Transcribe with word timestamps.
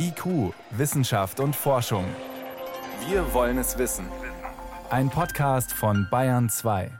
IQ, 0.00 0.54
Wissenschaft 0.70 1.40
und 1.40 1.56
Forschung. 1.56 2.04
Wir 3.08 3.34
wollen 3.34 3.58
es 3.58 3.78
wissen. 3.78 4.06
Ein 4.90 5.10
Podcast 5.10 5.72
von 5.72 6.06
Bayern 6.08 6.48
2. 6.48 6.92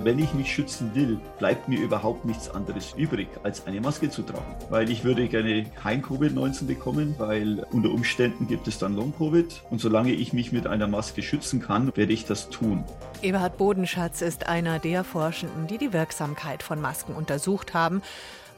Wenn 0.00 0.18
ich 0.18 0.32
mich 0.32 0.50
schützen 0.50 0.94
will, 0.94 1.20
bleibt 1.38 1.68
mir 1.68 1.78
überhaupt 1.78 2.24
nichts 2.24 2.48
anderes 2.48 2.94
übrig, 2.96 3.28
als 3.42 3.66
eine 3.66 3.82
Maske 3.82 4.08
zu 4.08 4.22
tragen. 4.22 4.56
Weil 4.70 4.90
ich 4.90 5.04
würde 5.04 5.28
gerne 5.28 5.66
kein 5.76 6.02
Covid-19 6.02 6.64
bekommen, 6.64 7.14
weil 7.18 7.66
unter 7.70 7.90
Umständen 7.90 8.48
gibt 8.48 8.66
es 8.66 8.78
dann 8.78 8.96
Long-Covid. 8.96 9.62
Und 9.68 9.82
solange 9.82 10.12
ich 10.12 10.32
mich 10.32 10.50
mit 10.50 10.66
einer 10.66 10.88
Maske 10.88 11.22
schützen 11.22 11.60
kann, 11.60 11.94
werde 11.94 12.14
ich 12.14 12.24
das 12.24 12.48
tun. 12.48 12.84
Eberhard 13.20 13.58
Bodenschatz 13.58 14.22
ist 14.22 14.46
einer 14.46 14.78
der 14.78 15.04
Forschenden, 15.04 15.66
die 15.66 15.76
die 15.76 15.92
Wirksamkeit 15.92 16.62
von 16.62 16.80
Masken 16.80 17.14
untersucht 17.14 17.74
haben. 17.74 18.00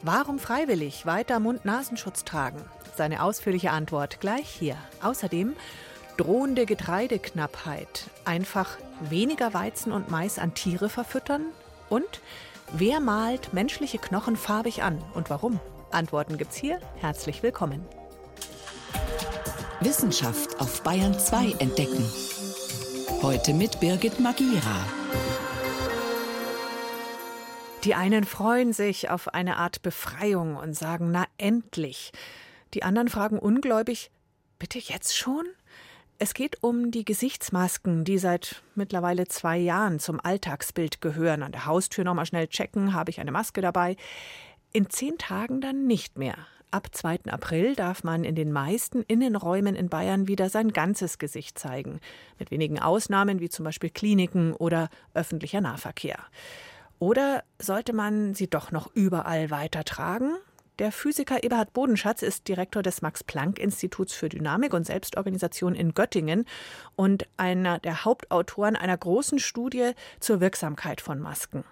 Warum 0.07 0.37
freiwillig 0.37 1.07
weiter 1.07 1.39
Mund-Nasenschutz 1.39 2.25
tragen? 2.25 2.63
Seine 2.95 3.23
ausführliche 3.23 3.71
Antwort 3.71 4.19
gleich 4.19 4.47
hier. 4.47 4.77
Außerdem 5.01 5.55
drohende 6.15 6.67
Getreideknappheit. 6.67 8.03
Einfach 8.23 8.77
weniger 9.01 9.55
Weizen 9.55 9.91
und 9.91 10.11
Mais 10.11 10.37
an 10.37 10.53
Tiere 10.53 10.89
verfüttern? 10.89 11.45
Und 11.89 12.21
wer 12.71 12.99
malt 12.99 13.51
menschliche 13.53 13.97
Knochen 13.97 14.35
farbig 14.35 14.83
an 14.83 15.03
und 15.15 15.31
warum? 15.31 15.59
Antworten 15.89 16.37
gibt's 16.37 16.55
hier. 16.55 16.79
Herzlich 16.97 17.41
willkommen. 17.41 17.83
Wissenschaft 19.79 20.61
auf 20.61 20.83
Bayern 20.83 21.17
2 21.17 21.55
entdecken. 21.57 22.05
Heute 23.23 23.55
mit 23.55 23.79
Birgit 23.79 24.19
Magira. 24.19 24.85
Die 27.85 27.93
einen 27.93 28.23
freuen 28.23 28.73
sich 28.73 29.11
auf 29.11 29.35
eine 29.35 29.57
Art 29.57 29.83
Befreiung 29.83 30.55
und 30.55 30.73
sagen, 30.73 31.11
na 31.11 31.25
endlich. 31.37 32.11
Die 32.73 32.81
anderen 32.81 33.09
fragen 33.09 33.37
ungläubig, 33.37 34.09
bitte 34.57 34.79
jetzt 34.79 35.15
schon? 35.15 35.45
Es 36.17 36.33
geht 36.33 36.63
um 36.63 36.89
die 36.89 37.05
Gesichtsmasken, 37.05 38.03
die 38.03 38.17
seit 38.17 38.63
mittlerweile 38.73 39.27
zwei 39.27 39.59
Jahren 39.59 39.99
zum 39.99 40.19
Alltagsbild 40.19 40.99
gehören. 40.99 41.43
An 41.43 41.51
der 41.51 41.67
Haustür 41.67 42.03
nochmal 42.03 42.25
schnell 42.25 42.47
checken, 42.47 42.95
habe 42.95 43.11
ich 43.11 43.19
eine 43.19 43.31
Maske 43.31 43.61
dabei. 43.61 43.97
In 44.73 44.89
zehn 44.89 45.19
Tagen 45.19 45.61
dann 45.61 45.85
nicht 45.85 46.17
mehr. 46.17 46.37
Ab 46.71 46.87
2. 46.91 47.25
April 47.29 47.75
darf 47.75 48.03
man 48.03 48.23
in 48.23 48.33
den 48.33 48.51
meisten 48.51 49.03
Innenräumen 49.03 49.75
in 49.75 49.89
Bayern 49.89 50.27
wieder 50.27 50.49
sein 50.49 50.73
ganzes 50.73 51.19
Gesicht 51.19 51.59
zeigen. 51.59 51.99
Mit 52.39 52.49
wenigen 52.49 52.79
Ausnahmen 52.79 53.39
wie 53.41 53.49
zum 53.49 53.63
Beispiel 53.63 53.91
Kliniken 53.91 54.53
oder 54.53 54.89
öffentlicher 55.13 55.61
Nahverkehr. 55.61 56.17
Oder 56.99 57.43
sollte 57.59 57.93
man 57.93 58.33
sie 58.33 58.49
doch 58.49 58.71
noch 58.71 58.89
überall 58.93 59.49
weiter 59.49 59.83
tragen? 59.83 60.35
Der 60.79 60.91
Physiker 60.91 61.43
Eberhard 61.43 61.71
Bodenschatz 61.71 62.21
ist 62.21 62.49
Direktor 62.49 62.83
des 62.83 63.01
Max-Planck-Instituts 63.01 64.13
für 64.13 64.27
Dynamik 64.27 64.73
und 64.73 64.85
Selbstorganisation 64.85 65.73
in 65.73 65.93
Göttingen 65.93 66.45
und 66.97 67.27
einer 67.37 67.79
der 67.79 68.03
Hauptautoren 68.03 68.75
einer 68.75 68.97
großen 68.97 69.39
Studie 69.39 69.91
zur 70.19 70.41
Wirksamkeit 70.41 70.99
von 70.99 71.19
Masken. 71.19 71.63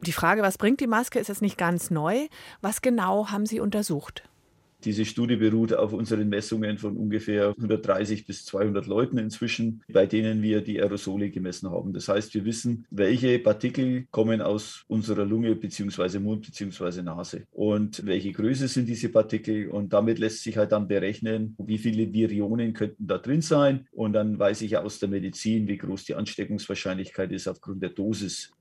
Die 0.00 0.12
Frage, 0.12 0.42
was 0.42 0.58
bringt 0.58 0.80
die 0.80 0.86
Maske, 0.86 1.20
ist 1.20 1.28
jetzt 1.28 1.42
nicht 1.42 1.56
ganz 1.56 1.90
neu. 1.90 2.26
Was 2.60 2.82
genau 2.82 3.30
haben 3.30 3.46
Sie 3.46 3.60
untersucht? 3.60 4.24
Diese 4.84 5.04
Studie 5.04 5.36
beruht 5.36 5.72
auf 5.72 5.92
unseren 5.92 6.28
Messungen 6.28 6.78
von 6.78 6.96
ungefähr 6.96 7.48
130 7.50 8.26
bis 8.26 8.44
200 8.46 8.86
Leuten 8.86 9.18
inzwischen, 9.18 9.82
bei 9.88 10.06
denen 10.06 10.42
wir 10.42 10.60
die 10.60 10.80
Aerosole 10.80 11.30
gemessen 11.30 11.70
haben. 11.70 11.92
Das 11.92 12.08
heißt, 12.08 12.34
wir 12.34 12.44
wissen, 12.44 12.84
welche 12.90 13.38
Partikel 13.38 14.06
kommen 14.10 14.40
aus 14.40 14.84
unserer 14.88 15.24
Lunge 15.24 15.54
bzw. 15.54 16.18
Mund 16.18 16.42
bzw. 16.46 17.02
Nase 17.02 17.42
und 17.52 18.04
welche 18.04 18.32
Größe 18.32 18.68
sind 18.68 18.88
diese 18.88 19.08
Partikel 19.08 19.68
und 19.68 19.92
damit 19.92 20.18
lässt 20.18 20.42
sich 20.42 20.56
halt 20.56 20.72
dann 20.72 20.88
berechnen, 20.88 21.54
wie 21.58 21.78
viele 21.78 22.12
Virionen 22.12 22.72
könnten 22.72 23.06
da 23.06 23.18
drin 23.18 23.42
sein 23.42 23.86
und 23.92 24.12
dann 24.14 24.38
weiß 24.38 24.62
ich 24.62 24.76
aus 24.76 24.98
der 24.98 25.08
Medizin, 25.08 25.68
wie 25.68 25.78
groß 25.78 26.04
die 26.04 26.14
Ansteckungswahrscheinlichkeit 26.14 27.30
ist 27.32 27.46
aufgrund 27.46 27.82
der 27.82 27.90
Dosis. 27.90 28.52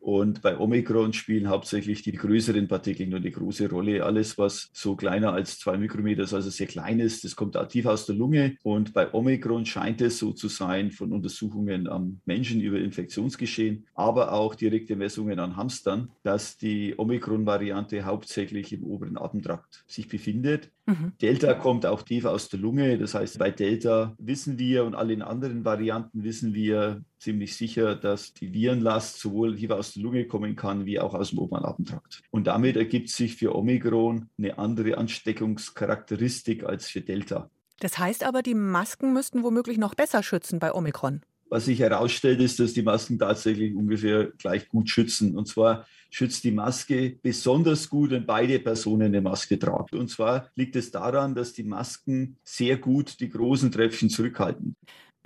Und 0.00 0.40
bei 0.40 0.56
Omikron 0.58 1.12
spielen 1.12 1.48
hauptsächlich 1.48 2.02
die 2.02 2.12
größeren 2.12 2.68
Partikel 2.68 3.08
nur 3.08 3.18
eine 3.18 3.30
große 3.30 3.68
Rolle. 3.68 4.04
Alles, 4.04 4.38
was 4.38 4.70
so 4.72 4.94
kleiner 4.94 5.32
als 5.32 5.58
zwei 5.58 5.76
Mikrometer 5.76 6.22
ist, 6.22 6.34
also 6.34 6.48
sehr 6.48 6.68
klein 6.68 7.00
ist, 7.00 7.24
das 7.24 7.34
kommt 7.34 7.56
aktiv 7.56 7.86
aus 7.86 8.06
der 8.06 8.14
Lunge. 8.14 8.56
Und 8.62 8.92
bei 8.92 9.12
Omikron 9.12 9.66
scheint 9.66 10.00
es 10.00 10.18
so 10.18 10.32
zu 10.32 10.48
sein 10.48 10.92
von 10.92 11.12
Untersuchungen 11.12 11.88
am 11.88 12.20
Menschen 12.24 12.60
über 12.60 12.78
Infektionsgeschehen, 12.78 13.86
aber 13.94 14.32
auch 14.32 14.54
direkte 14.54 14.94
Messungen 14.94 15.40
an 15.40 15.56
Hamstern, 15.56 16.10
dass 16.22 16.56
die 16.56 16.94
Omikron-Variante 16.96 18.04
hauptsächlich 18.04 18.72
im 18.72 18.84
oberen 18.84 19.18
Atemtrakt 19.18 19.84
sich 19.88 20.08
befindet. 20.08 20.70
Mhm. 20.86 21.12
Delta 21.20 21.54
kommt 21.54 21.84
auch 21.84 22.02
tief 22.02 22.26
aus 22.26 22.48
der 22.48 22.60
Lunge. 22.60 22.96
Das 22.96 23.14
heißt, 23.14 23.38
bei 23.38 23.50
Delta 23.50 24.14
wissen 24.18 24.58
wir 24.58 24.84
und 24.84 24.94
allen 24.94 25.22
anderen 25.22 25.64
Varianten 25.64 26.22
wissen 26.22 26.54
wir 26.54 27.02
ziemlich 27.26 27.56
sicher, 27.56 27.96
dass 27.96 28.34
die 28.34 28.52
Virenlast 28.52 29.18
sowohl 29.18 29.56
tief 29.56 29.70
aus 29.70 29.94
der 29.94 30.04
Lunge 30.04 30.26
kommen 30.26 30.54
kann, 30.54 30.86
wie 30.86 31.00
auch 31.00 31.12
aus 31.12 31.30
dem 31.30 31.40
oberen 31.40 31.64
Atemtrakt. 31.64 32.22
Und 32.30 32.46
damit 32.46 32.76
ergibt 32.76 33.08
sich 33.08 33.34
für 33.34 33.56
Omikron 33.56 34.28
eine 34.38 34.58
andere 34.58 34.96
Ansteckungscharakteristik 34.96 36.62
als 36.62 36.86
für 36.86 37.00
Delta. 37.00 37.50
Das 37.80 37.98
heißt 37.98 38.22
aber, 38.22 38.42
die 38.42 38.54
Masken 38.54 39.12
müssten 39.12 39.42
womöglich 39.42 39.76
noch 39.76 39.96
besser 39.96 40.22
schützen 40.22 40.60
bei 40.60 40.72
Omikron. 40.72 41.22
Was 41.48 41.64
sich 41.64 41.80
herausstellt, 41.80 42.40
ist, 42.40 42.60
dass 42.60 42.74
die 42.74 42.82
Masken 42.82 43.18
tatsächlich 43.18 43.74
ungefähr 43.74 44.26
gleich 44.38 44.68
gut 44.68 44.88
schützen. 44.88 45.36
Und 45.36 45.48
zwar 45.48 45.84
schützt 46.10 46.44
die 46.44 46.52
Maske 46.52 47.18
besonders 47.22 47.88
gut, 47.88 48.10
wenn 48.10 48.24
beide 48.24 48.60
Personen 48.60 49.06
eine 49.06 49.20
Maske 49.20 49.58
tragen. 49.58 49.98
Und 49.98 50.10
zwar 50.10 50.48
liegt 50.54 50.76
es 50.76 50.92
daran, 50.92 51.34
dass 51.34 51.52
die 51.52 51.64
Masken 51.64 52.36
sehr 52.44 52.76
gut 52.76 53.18
die 53.18 53.30
großen 53.30 53.72
Tröpfchen 53.72 54.10
zurückhalten 54.10 54.76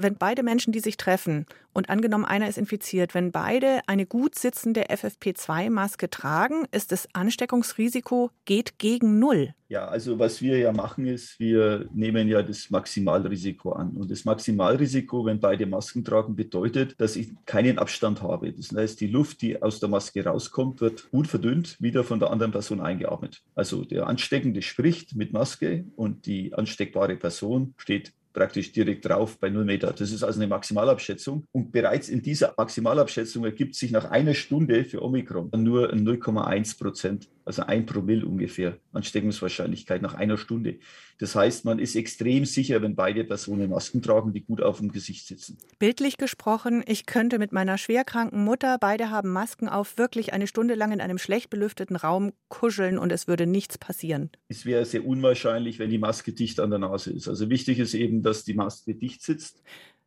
wenn 0.02 0.16
beide 0.16 0.42
Menschen, 0.42 0.72
die 0.72 0.80
sich 0.80 0.96
treffen, 0.96 1.46
und 1.72 1.88
angenommen 1.88 2.24
einer 2.24 2.48
ist 2.48 2.58
infiziert, 2.58 3.14
wenn 3.14 3.30
beide 3.30 3.80
eine 3.86 4.04
gut 4.04 4.34
sitzende 4.34 4.90
FFP2-Maske 4.90 6.10
tragen, 6.10 6.66
ist 6.72 6.90
das 6.90 7.08
Ansteckungsrisiko 7.12 8.30
geht 8.44 8.78
gegen 8.78 9.20
Null. 9.20 9.54
Ja, 9.68 9.86
also 9.86 10.18
was 10.18 10.42
wir 10.42 10.58
ja 10.58 10.72
machen 10.72 11.06
ist, 11.06 11.38
wir 11.38 11.88
nehmen 11.94 12.26
ja 12.26 12.42
das 12.42 12.70
Maximalrisiko 12.70 13.70
an. 13.70 13.90
Und 13.90 14.10
das 14.10 14.24
Maximalrisiko, 14.24 15.24
wenn 15.26 15.38
beide 15.38 15.64
Masken 15.66 16.04
tragen, 16.04 16.34
bedeutet, 16.34 17.00
dass 17.00 17.14
ich 17.14 17.30
keinen 17.46 17.78
Abstand 17.78 18.20
habe. 18.20 18.52
Das 18.52 18.72
heißt, 18.74 19.00
die 19.00 19.06
Luft, 19.06 19.42
die 19.42 19.62
aus 19.62 19.78
der 19.78 19.88
Maske 19.88 20.24
rauskommt, 20.24 20.80
wird 20.80 21.08
gut 21.12 21.28
verdünnt, 21.28 21.80
wieder 21.80 22.02
von 22.02 22.18
der 22.18 22.32
anderen 22.32 22.50
Person 22.50 22.80
eingeatmet. 22.80 23.44
Also 23.54 23.84
der 23.84 24.08
Ansteckende 24.08 24.62
spricht 24.62 25.14
mit 25.14 25.32
Maske 25.32 25.84
und 25.94 26.26
die 26.26 26.52
ansteckbare 26.52 27.14
Person 27.14 27.74
steht 27.76 28.12
praktisch 28.32 28.72
direkt 28.72 29.04
drauf 29.06 29.38
bei 29.38 29.50
0 29.50 29.64
Meter. 29.64 29.92
Das 29.92 30.10
ist 30.12 30.22
also 30.22 30.40
eine 30.40 30.48
Maximalabschätzung. 30.48 31.44
Und 31.52 31.72
bereits 31.72 32.08
in 32.08 32.22
dieser 32.22 32.54
Maximalabschätzung 32.56 33.44
ergibt 33.44 33.74
sich 33.74 33.90
nach 33.90 34.10
einer 34.10 34.34
Stunde 34.34 34.84
für 34.84 35.02
Omikron 35.02 35.50
nur 35.56 35.92
0,1 35.92 36.78
Prozent, 36.78 37.28
also 37.50 37.62
ein 37.62 37.84
Promille 37.84 38.24
ungefähr 38.24 38.78
Ansteckungswahrscheinlichkeit 38.92 40.02
nach 40.02 40.14
einer 40.14 40.36
Stunde. 40.36 40.78
Das 41.18 41.34
heißt, 41.34 41.64
man 41.64 41.80
ist 41.80 41.96
extrem 41.96 42.44
sicher, 42.44 42.80
wenn 42.80 42.94
beide 42.94 43.24
Personen 43.24 43.70
Masken 43.70 44.02
tragen, 44.02 44.32
die 44.32 44.42
gut 44.42 44.62
auf 44.62 44.78
dem 44.78 44.92
Gesicht 44.92 45.26
sitzen. 45.26 45.58
Bildlich 45.80 46.16
gesprochen, 46.16 46.84
ich 46.86 47.06
könnte 47.06 47.40
mit 47.40 47.50
meiner 47.50 47.76
schwerkranken 47.76 48.44
Mutter, 48.44 48.78
beide 48.80 49.10
haben 49.10 49.32
Masken 49.32 49.68
auf, 49.68 49.98
wirklich 49.98 50.32
eine 50.32 50.46
Stunde 50.46 50.76
lang 50.76 50.92
in 50.92 51.00
einem 51.00 51.18
schlecht 51.18 51.50
belüfteten 51.50 51.96
Raum 51.96 52.32
kuscheln 52.48 52.98
und 52.98 53.10
es 53.10 53.26
würde 53.26 53.48
nichts 53.48 53.78
passieren. 53.78 54.30
Es 54.46 54.64
wäre 54.64 54.84
sehr 54.84 55.04
unwahrscheinlich, 55.04 55.80
wenn 55.80 55.90
die 55.90 55.98
Maske 55.98 56.32
dicht 56.32 56.60
an 56.60 56.70
der 56.70 56.78
Nase 56.78 57.10
ist. 57.10 57.26
Also 57.26 57.50
wichtig 57.50 57.80
ist 57.80 57.94
eben, 57.94 58.22
dass 58.22 58.44
die 58.44 58.54
Maske 58.54 58.94
dicht 58.94 59.22
sitzt. 59.22 59.60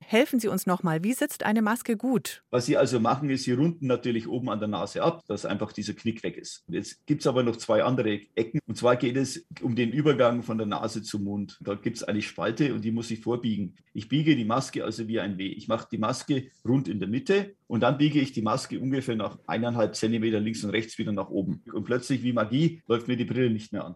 Helfen 0.08 0.40
Sie 0.40 0.48
uns 0.48 0.66
nochmal, 0.66 1.04
wie 1.04 1.14
sitzt 1.14 1.44
eine 1.44 1.62
Maske 1.62 1.98
gut? 1.98 2.44
Was 2.50 2.66
Sie 2.66 2.78
also 2.78 3.00
machen, 3.00 3.30
ist, 3.30 3.44
Sie 3.44 3.54
runden 3.54 3.88
natürlich 3.88 4.28
oben 4.28 4.50
an 4.50 4.60
der 4.60 4.68
Nase 4.68 5.02
ab, 5.02 5.24
dass 5.28 5.46
einfach 5.46 5.72
dieser 5.72 5.94
Knick 5.94 6.24
weg 6.24 6.38
ist. 6.38 6.64
Jetzt 6.68 7.06
gibt 7.06 7.22
es 7.22 7.28
aber 7.28 7.44
noch 7.44 7.56
zwei 7.56 7.84
andere 7.84 8.22
Ecken. 8.36 8.60
Und 8.68 8.78
zwar 8.78 8.96
geht 8.96 9.18
es 9.18 9.46
um 9.62 9.76
den 9.76 9.92
Übergang 9.92 10.44
von 10.44 10.58
der 10.58 10.68
Nase 10.68 11.04
zum 11.04 11.24
Mund. 11.24 11.58
Da 11.62 11.76
gibt 11.76 11.98
es 11.98 12.04
eine 12.04 12.22
Spalte 12.22 12.74
und 12.74 12.84
die 12.84 12.92
muss 12.92 13.12
ich 13.12 13.22
vorbiegen. 13.22 13.76
Ich 13.94 14.10
biege 14.10 14.36
die 14.36 14.46
Maske 14.46 14.84
also 14.84 15.08
wie 15.08 15.20
ein 15.20 15.38
W. 15.38 15.48
Ich 15.48 15.68
mache 15.68 15.88
die 15.92 15.98
Maske 15.98 16.52
rund 16.68 16.88
in 16.88 17.00
der 17.00 17.10
Mitte 17.10 17.56
und 17.68 17.82
dann 17.82 17.98
biege 17.98 18.20
ich 18.20 18.32
die 18.34 18.42
Maske 18.42 18.80
ungefähr 18.80 19.16
nach 19.16 19.40
eineinhalb 19.48 19.96
Zentimeter 19.96 20.40
links 20.40 20.64
und 20.64 20.72
rechts 20.72 20.98
wieder 20.98 21.12
nach 21.12 21.30
oben. 21.30 21.64
Und 21.72 21.86
plötzlich 21.86 22.24
wie 22.24 22.34
Magie 22.34 22.82
läuft 22.88 23.08
mir 23.08 23.18
die 23.18 23.26
Brille 23.26 23.50
nicht 23.50 23.72
mehr 23.72 23.86
an. 23.86 23.96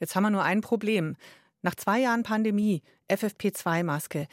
Jetzt 0.00 0.14
haben 0.14 0.24
wir 0.24 0.30
nur 0.30 0.44
ein 0.44 0.60
Problem. 0.60 1.16
Nach 1.62 1.74
zwei 1.74 2.00
Jahren 2.00 2.22
Pandemie, 2.22 2.82
FFP2-Maske. 3.10 4.28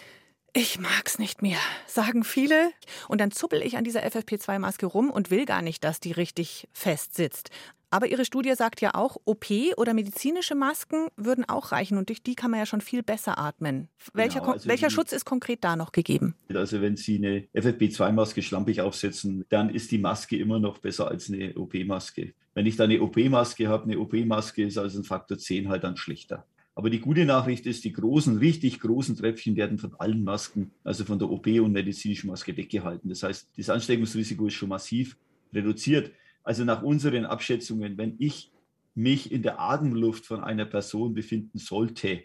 Ich 0.55 0.79
mag's 0.79 1.17
nicht 1.17 1.41
mehr, 1.41 1.57
sagen 1.87 2.23
viele. 2.23 2.69
Und 3.07 3.19
dann 3.19 3.31
zuppel 3.31 3.63
ich 3.63 3.75
an 3.75 3.83
dieser 3.83 4.05
FFP2-Maske 4.05 4.85
rum 4.85 5.09
und 5.09 5.31
will 5.31 5.45
gar 5.47 5.63
nicht, 5.63 5.83
dass 5.83 5.99
die 5.99 6.11
richtig 6.11 6.67
fest 6.73 7.15
sitzt. 7.15 7.49
Aber 7.89 8.05
Ihre 8.05 8.23
Studie 8.23 8.53
sagt 8.55 8.79
ja 8.79 8.93
auch, 8.93 9.17
OP 9.25 9.45
oder 9.77 9.95
medizinische 9.95 10.53
Masken 10.53 11.07
würden 11.15 11.47
auch 11.49 11.71
reichen 11.71 11.97
und 11.97 12.09
durch 12.09 12.21
die 12.21 12.35
kann 12.35 12.51
man 12.51 12.59
ja 12.59 12.65
schon 12.67 12.81
viel 12.81 13.01
besser 13.01 13.39
atmen. 13.39 13.87
Welcher, 14.13 14.41
genau, 14.41 14.53
also 14.53 14.67
welcher 14.67 14.91
Schutz 14.91 15.11
ist 15.11 15.25
konkret 15.25 15.63
da 15.63 15.75
noch 15.75 15.91
gegeben? 15.91 16.35
Also 16.53 16.81
wenn 16.81 16.97
Sie 16.97 17.17
eine 17.17 17.47
FFP2-Maske 17.55 18.43
schlampig 18.43 18.81
aufsetzen, 18.81 19.45
dann 19.49 19.71
ist 19.71 19.91
die 19.91 19.97
Maske 19.99 20.37
immer 20.37 20.59
noch 20.59 20.77
besser 20.77 21.07
als 21.07 21.29
eine 21.29 21.55
OP-Maske. 21.55 22.33
Wenn 22.53 22.67
ich 22.67 22.75
da 22.75 22.83
eine 22.83 23.01
OP-Maske 23.01 23.67
habe, 23.67 23.85
eine 23.85 23.99
OP-Maske 23.99 24.63
ist 24.63 24.77
also 24.77 24.99
ein 24.99 25.03
Faktor 25.03 25.39
10 25.39 25.69
halt 25.69 25.83
dann 25.83 25.97
schlechter. 25.97 26.45
Aber 26.75 26.89
die 26.89 26.99
gute 26.99 27.25
Nachricht 27.25 27.65
ist, 27.67 27.83
die 27.83 27.93
großen, 27.93 28.37
richtig 28.37 28.79
großen 28.79 29.15
Tröpfchen 29.15 29.55
werden 29.55 29.77
von 29.77 29.93
allen 29.99 30.23
Masken, 30.23 30.71
also 30.83 31.05
von 31.05 31.19
der 31.19 31.29
OP 31.29 31.45
und 31.47 31.71
medizinischen 31.71 32.27
Maske 32.27 32.57
weggehalten. 32.57 33.09
Das 33.09 33.21
heißt, 33.23 33.49
das 33.57 33.69
Ansteckungsrisiko 33.69 34.47
ist 34.47 34.55
schon 34.55 34.69
massiv 34.69 35.17
reduziert. 35.53 36.11
Also 36.43 36.65
nach 36.65 36.81
unseren 36.81 37.25
Abschätzungen, 37.25 37.97
wenn 37.97 38.15
ich 38.17 38.51
mich 38.95 39.31
in 39.31 39.43
der 39.43 39.59
Atemluft 39.59 40.25
von 40.25 40.43
einer 40.43 40.65
Person 40.65 41.13
befinden 41.13 41.59
sollte, 41.59 42.23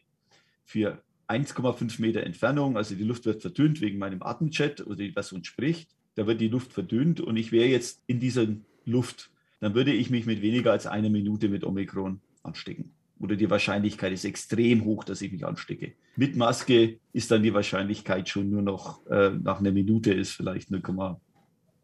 für 0.64 1.02
1,5 1.28 2.00
Meter 2.00 2.22
Entfernung, 2.22 2.76
also 2.76 2.94
die 2.94 3.04
Luft 3.04 3.26
wird 3.26 3.42
verdünnt 3.42 3.80
wegen 3.80 3.98
meinem 3.98 4.22
Atemjet 4.22 4.86
oder 4.86 4.96
die 4.96 5.12
Person 5.12 5.44
spricht, 5.44 5.90
da 6.14 6.26
wird 6.26 6.40
die 6.40 6.48
Luft 6.48 6.72
verdünnt 6.72 7.20
und 7.20 7.36
ich 7.36 7.52
wäre 7.52 7.68
jetzt 7.68 8.02
in 8.06 8.18
dieser 8.18 8.46
Luft, 8.84 9.30
dann 9.60 9.74
würde 9.74 9.92
ich 9.92 10.10
mich 10.10 10.26
mit 10.26 10.40
weniger 10.40 10.72
als 10.72 10.86
einer 10.86 11.10
Minute 11.10 11.48
mit 11.48 11.64
Omikron 11.64 12.20
anstecken. 12.42 12.92
Oder 13.20 13.36
die 13.36 13.50
Wahrscheinlichkeit 13.50 14.12
ist 14.12 14.24
extrem 14.24 14.84
hoch, 14.84 15.04
dass 15.04 15.22
ich 15.22 15.32
mich 15.32 15.44
anstecke. 15.44 15.94
Mit 16.16 16.36
Maske 16.36 16.98
ist 17.12 17.30
dann 17.30 17.42
die 17.42 17.54
Wahrscheinlichkeit 17.54 18.28
schon 18.28 18.50
nur 18.50 18.62
noch 18.62 19.04
äh, 19.06 19.30
nach 19.30 19.58
einer 19.60 19.72
Minute 19.72 20.12
ist 20.12 20.32
vielleicht 20.32 20.70
0,1 20.70 21.16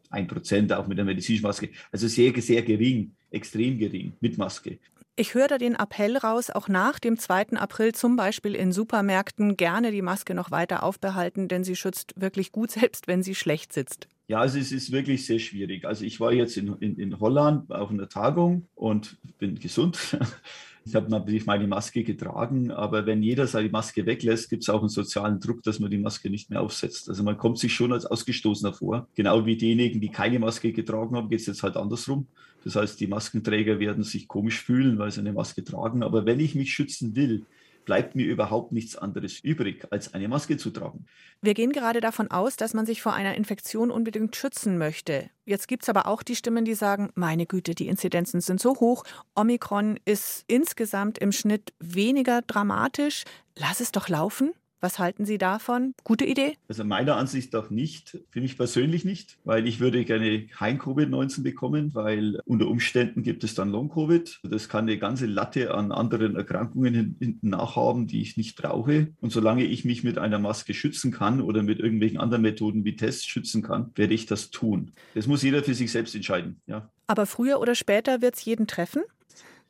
ein 0.09 0.27
Prozent, 0.27 0.71
auch 0.71 0.87
mit 0.87 0.97
der 0.97 1.05
medizinischen 1.05 1.43
Maske. 1.43 1.69
Also 1.91 2.07
sehr, 2.07 2.33
sehr 2.41 2.61
gering, 2.61 3.15
extrem 3.31 3.77
gering 3.77 4.13
mit 4.21 4.37
Maske. 4.37 4.79
Ich 5.17 5.33
höre 5.33 5.47
da 5.47 5.57
den 5.57 5.75
Appell 5.75 6.17
raus, 6.17 6.49
auch 6.49 6.67
nach 6.67 6.99
dem 6.99 7.17
2. 7.17 7.51
April 7.53 7.93
zum 7.93 8.17
Beispiel 8.17 8.53
in 8.53 8.73
Supermärkten 8.73 9.55
gerne 9.55 9.91
die 9.91 10.01
Maske 10.01 10.35
noch 10.35 10.51
weiter 10.51 10.83
aufbehalten, 10.83 11.47
denn 11.47 11.63
sie 11.63 11.75
schützt 11.75 12.19
wirklich 12.19 12.51
gut, 12.51 12.71
selbst 12.79 13.07
wenn 13.07 13.23
sie 13.23 13.35
schlecht 13.35 13.71
sitzt. 13.71 14.07
Ja, 14.27 14.39
also 14.39 14.57
es 14.57 14.71
ist 14.71 14.91
wirklich 14.91 15.25
sehr 15.25 15.39
schwierig. 15.39 15.85
Also 15.85 16.03
ich 16.03 16.19
war 16.19 16.33
jetzt 16.33 16.57
in, 16.57 16.73
in, 16.79 16.97
in 16.97 17.19
Holland 17.19 17.71
auf 17.71 17.91
einer 17.91 18.09
Tagung 18.09 18.67
und 18.73 19.17
bin 19.37 19.55
gesund. 19.59 20.17
Ich 20.87 20.93
habe 20.93 21.09
natürlich 21.09 21.47
meine 21.47 21.65
Maske 21.65 22.03
getragen, 22.03 22.69
aber 22.69 23.07
wenn 23.07 23.23
jeder 23.23 23.47
seine 23.47 23.69
Maske 23.69 24.05
weglässt, 24.05 24.51
gibt 24.51 24.61
es 24.61 24.69
auch 24.69 24.81
einen 24.81 24.89
sozialen 24.89 25.39
Druck, 25.39 25.63
dass 25.63 25.79
man 25.79 25.89
die 25.89 25.97
Maske 25.97 26.29
nicht 26.29 26.51
mehr 26.51 26.61
aufsetzt. 26.61 27.09
Also 27.09 27.23
man 27.23 27.39
kommt 27.39 27.57
sich 27.57 27.73
schon 27.73 27.91
als 27.91 28.05
Ausgestoßener 28.05 28.71
vor. 28.71 29.07
Genau 29.15 29.47
wie 29.47 29.57
diejenigen, 29.57 29.99
die 29.99 30.09
keine 30.09 30.37
Maske 30.37 30.71
getragen 30.71 31.15
haben, 31.15 31.27
geht 31.27 31.39
es 31.39 31.47
jetzt 31.47 31.63
halt 31.63 31.75
andersrum. 31.75 32.27
Das 32.63 32.75
heißt, 32.75 32.99
die 32.99 33.07
Maskenträger 33.07 33.79
werden 33.79 34.03
sich 34.03 34.27
komisch 34.27 34.61
fühlen, 34.61 34.99
weil 34.99 35.09
sie 35.09 35.21
eine 35.21 35.33
Maske 35.33 35.63
tragen. 35.63 36.03
Aber 36.03 36.27
wenn 36.27 36.39
ich 36.39 36.53
mich 36.53 36.71
schützen 36.71 37.15
will, 37.15 37.45
bleibt 37.85 38.15
mir 38.15 38.25
überhaupt 38.25 38.71
nichts 38.71 38.95
anderes 38.95 39.39
übrig, 39.39 39.85
als 39.91 40.13
eine 40.13 40.27
Maske 40.27 40.57
zu 40.57 40.71
tragen. 40.71 41.05
Wir 41.41 41.53
gehen 41.53 41.71
gerade 41.71 42.01
davon 42.01 42.31
aus, 42.31 42.57
dass 42.57 42.73
man 42.73 42.85
sich 42.85 43.01
vor 43.01 43.13
einer 43.13 43.35
Infektion 43.35 43.91
unbedingt 43.91 44.35
schützen 44.35 44.77
möchte. 44.77 45.29
Jetzt 45.45 45.67
gibt 45.67 45.83
es 45.83 45.89
aber 45.89 46.07
auch 46.07 46.23
die 46.23 46.35
Stimmen, 46.35 46.65
die 46.65 46.73
sagen, 46.73 47.11
meine 47.15 47.45
Güte, 47.45 47.75
die 47.75 47.87
Inzidenzen 47.87 48.41
sind 48.41 48.59
so 48.59 48.79
hoch, 48.79 49.03
Omikron 49.35 49.99
ist 50.05 50.43
insgesamt 50.47 51.19
im 51.19 51.31
Schnitt 51.31 51.73
weniger 51.79 52.41
dramatisch, 52.41 53.23
lass 53.55 53.79
es 53.79 53.91
doch 53.91 54.09
laufen. 54.09 54.53
Was 54.85 54.99
halten 54.99 55.25
Sie 55.25 55.39
davon? 55.39 55.95
Gute 56.03 56.25
Idee? 56.25 56.57
Also 56.67 56.83
meiner 56.83 57.15
Ansicht 57.15 57.53
nach 57.53 57.71
nicht, 57.71 58.19
für 58.29 58.39
mich 58.39 58.55
persönlich 58.55 59.03
nicht, 59.03 59.39
weil 59.43 59.65
ich 59.65 59.79
würde 59.79 60.05
gerne 60.05 60.45
kein 60.45 60.77
Covid-19 60.79 61.41
bekommen, 61.41 61.95
weil 61.95 62.39
unter 62.45 62.67
Umständen 62.67 63.23
gibt 63.23 63.43
es 63.43 63.55
dann 63.55 63.71
Long-Covid. 63.71 64.41
Das 64.43 64.69
kann 64.69 64.83
eine 64.83 64.99
ganze 64.99 65.25
Latte 65.25 65.73
an 65.73 65.91
anderen 65.91 66.35
Erkrankungen 66.35 67.15
hinten 67.17 67.49
nachhaben, 67.49 68.05
die 68.05 68.21
ich 68.21 68.37
nicht 68.37 68.57
brauche. 68.57 69.07
Und 69.21 69.31
solange 69.31 69.63
ich 69.63 69.85
mich 69.85 70.03
mit 70.03 70.19
einer 70.19 70.37
Maske 70.37 70.75
schützen 70.75 71.11
kann 71.11 71.41
oder 71.41 71.63
mit 71.63 71.79
irgendwelchen 71.79 72.19
anderen 72.19 72.43
Methoden 72.43 72.85
wie 72.85 72.95
Tests 72.95 73.25
schützen 73.25 73.63
kann, 73.63 73.89
werde 73.95 74.13
ich 74.13 74.27
das 74.27 74.51
tun. 74.51 74.91
Das 75.15 75.25
muss 75.25 75.41
jeder 75.41 75.63
für 75.63 75.73
sich 75.73 75.91
selbst 75.91 76.13
entscheiden. 76.13 76.61
Ja. 76.67 76.91
Aber 77.07 77.25
früher 77.25 77.59
oder 77.59 77.73
später 77.73 78.21
wird 78.21 78.35
es 78.35 78.45
jeden 78.45 78.67
treffen? 78.67 79.01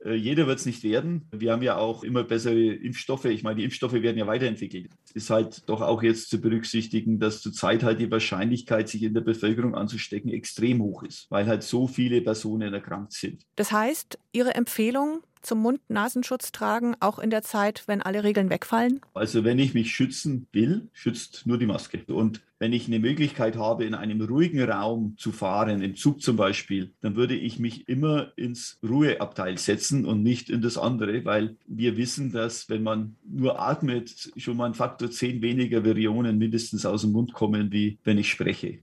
Äh, 0.06 0.14
jeder 0.14 0.48
wird 0.48 0.60
es 0.60 0.66
nicht 0.66 0.84
werden. 0.84 1.28
Wir 1.32 1.52
haben 1.52 1.64
ja 1.64 1.78
auch 1.78 2.04
immer 2.04 2.24
bessere 2.24 2.74
Impfstoffe. 2.74 3.26
Ich 3.26 3.44
meine, 3.44 3.58
die 3.58 3.64
Impfstoffe 3.64 3.94
werden 3.94 4.18
ja 4.18 4.28
weiterentwickelt. 4.28 4.92
Es 5.06 5.12
ist 5.12 5.30
halt 5.30 5.68
doch 5.68 5.82
auch 5.82 6.04
jetzt 6.04 6.30
zu 6.30 6.40
berücksichtigen, 6.40 7.20
dass 7.20 7.42
zurzeit 7.42 7.84
halt 7.84 8.00
die 8.00 8.12
Wahrscheinlichkeit, 8.12 8.88
sich 8.88 9.04
in 9.04 9.14
der 9.14 9.22
Bevölkerung 9.22 9.76
anzustecken, 9.76 10.32
extrem 10.32 10.82
hoch 10.82 11.04
ist, 11.04 11.30
weil 11.30 11.48
halt 11.48 11.64
so 11.64 11.88
viele 11.88 12.22
Personen 12.22 12.74
erkrankt 12.74 13.14
sind. 13.14 13.44
Das 13.56 13.72
heißt, 13.72 14.20
Ihre 14.32 14.54
Empfehlung, 14.54 15.22
zum 15.46 15.60
Mund-Nasenschutz 15.60 16.52
tragen, 16.52 16.96
auch 17.00 17.20
in 17.20 17.30
der 17.30 17.42
Zeit, 17.42 17.84
wenn 17.88 18.02
alle 18.02 18.24
Regeln 18.24 18.50
wegfallen? 18.50 19.02
Also 19.14 19.44
wenn 19.44 19.60
ich 19.60 19.74
mich 19.74 19.94
schützen 19.94 20.48
will, 20.52 20.90
schützt 20.92 21.46
nur 21.46 21.58
die 21.58 21.66
Maske. 21.66 22.04
Und 22.08 22.42
wenn 22.58 22.74
ich 22.74 22.88
eine 22.88 23.00
Möglichkeit 23.00 23.58
habe, 23.58 23.86
in 23.86 23.94
einem 23.94 24.22
ruhigen 24.22 24.64
Raum 24.64 25.16
zu 25.18 25.32
fahren, 25.32 25.82
im 25.82 25.96
Zug 25.96 26.22
zum 26.22 26.38
Beispiel, 26.38 26.94
dann 27.02 27.16
würde 27.16 27.36
ich 27.36 27.60
mich 27.60 27.88
immer 27.88 28.32
ins 28.38 28.80
Ruheabteil 28.82 29.58
setzen 29.58 30.06
und 30.06 30.24
nicht 30.24 30.50
in 30.50 30.62
das 30.62 30.78
andere, 30.78 31.26
weil 31.26 31.58
wir 31.68 31.98
wissen, 31.98 32.32
dass 32.32 32.70
wenn 32.70 32.84
man 32.84 33.16
nur 33.28 33.60
atmet, 33.60 34.32
schon 34.38 34.58
mal 34.58 34.68
ein 34.68 34.74
Faktor 34.74 35.12
10 35.12 35.42
weniger 35.42 35.84
Virionen 35.84 36.38
mindestens 36.38 36.86
aus 36.86 37.02
dem 37.02 37.12
Mund 37.12 37.34
kommen, 37.34 37.72
wie 37.72 38.00
wenn 38.04 38.18
ich 38.18 38.30
spreche. 38.30 38.80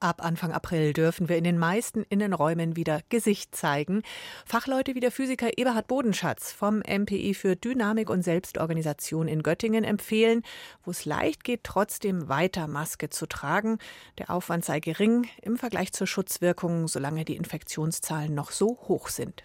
Ab 0.00 0.24
Anfang 0.24 0.52
April 0.52 0.92
dürfen 0.92 1.28
wir 1.28 1.36
in 1.36 1.42
den 1.42 1.58
meisten 1.58 2.04
Innenräumen 2.04 2.76
wieder 2.76 3.00
Gesicht 3.08 3.56
zeigen. 3.56 4.02
Fachleute 4.46 4.94
wie 4.94 5.00
der 5.00 5.10
Physiker 5.10 5.58
Eberhard 5.58 5.88
Bodenschatz 5.88 6.52
vom 6.52 6.84
MPI 6.88 7.34
für 7.34 7.56
Dynamik 7.56 8.08
und 8.08 8.22
Selbstorganisation 8.22 9.26
in 9.26 9.42
Göttingen 9.42 9.82
empfehlen, 9.82 10.42
wo 10.84 10.92
es 10.92 11.04
leicht 11.04 11.42
geht, 11.42 11.64
trotzdem 11.64 12.28
weiter 12.28 12.68
Maske 12.68 13.10
zu 13.10 13.26
tragen. 13.26 13.78
Der 14.18 14.30
Aufwand 14.30 14.64
sei 14.64 14.78
gering 14.78 15.26
im 15.42 15.56
Vergleich 15.56 15.92
zur 15.92 16.06
Schutzwirkung, 16.06 16.86
solange 16.86 17.24
die 17.24 17.36
Infektionszahlen 17.36 18.32
noch 18.32 18.52
so 18.52 18.78
hoch 18.86 19.08
sind. 19.08 19.42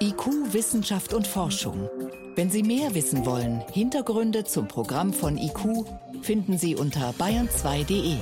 IQ, 0.00 0.54
Wissenschaft 0.54 1.12
und 1.12 1.26
Forschung. 1.26 1.90
Wenn 2.34 2.48
Sie 2.48 2.62
mehr 2.62 2.94
wissen 2.94 3.26
wollen, 3.26 3.62
Hintergründe 3.72 4.44
zum 4.44 4.66
Programm 4.66 5.12
von 5.12 5.36
IQ 5.36 5.84
finden 6.22 6.56
Sie 6.56 6.74
unter 6.74 7.10
bayern2.de. 7.10 8.16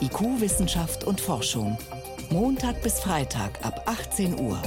IQ, 0.00 0.40
Wissenschaft 0.40 1.04
und 1.04 1.20
Forschung. 1.20 1.78
Montag 2.30 2.82
bis 2.82 2.98
Freitag 2.98 3.64
ab 3.64 3.82
18 3.86 4.40
Uhr. 4.40 4.60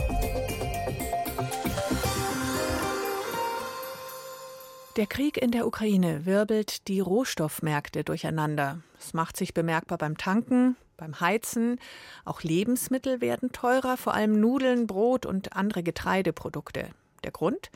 Der 4.95 5.07
Krieg 5.07 5.37
in 5.37 5.51
der 5.51 5.67
Ukraine 5.67 6.25
wirbelt 6.25 6.87
die 6.87 7.01
Rohstoffmärkte 7.01 8.05
durcheinander. 8.05 8.79
Es 8.97 9.13
macht 9.13 9.35
sich 9.35 9.53
bemerkbar 9.53 9.97
beim 9.97 10.17
Tanken, 10.17 10.77
beim 10.95 11.19
Heizen. 11.19 11.79
Auch 12.23 12.43
Lebensmittel 12.43 13.19
werden 13.19 13.51
teurer, 13.51 13.97
vor 13.97 14.13
allem 14.13 14.39
Nudeln, 14.39 14.87
Brot 14.87 15.25
und 15.25 15.51
andere 15.53 15.83
Getreideprodukte. 15.83 16.89
Der 17.29 17.33
Grund? 17.33 17.69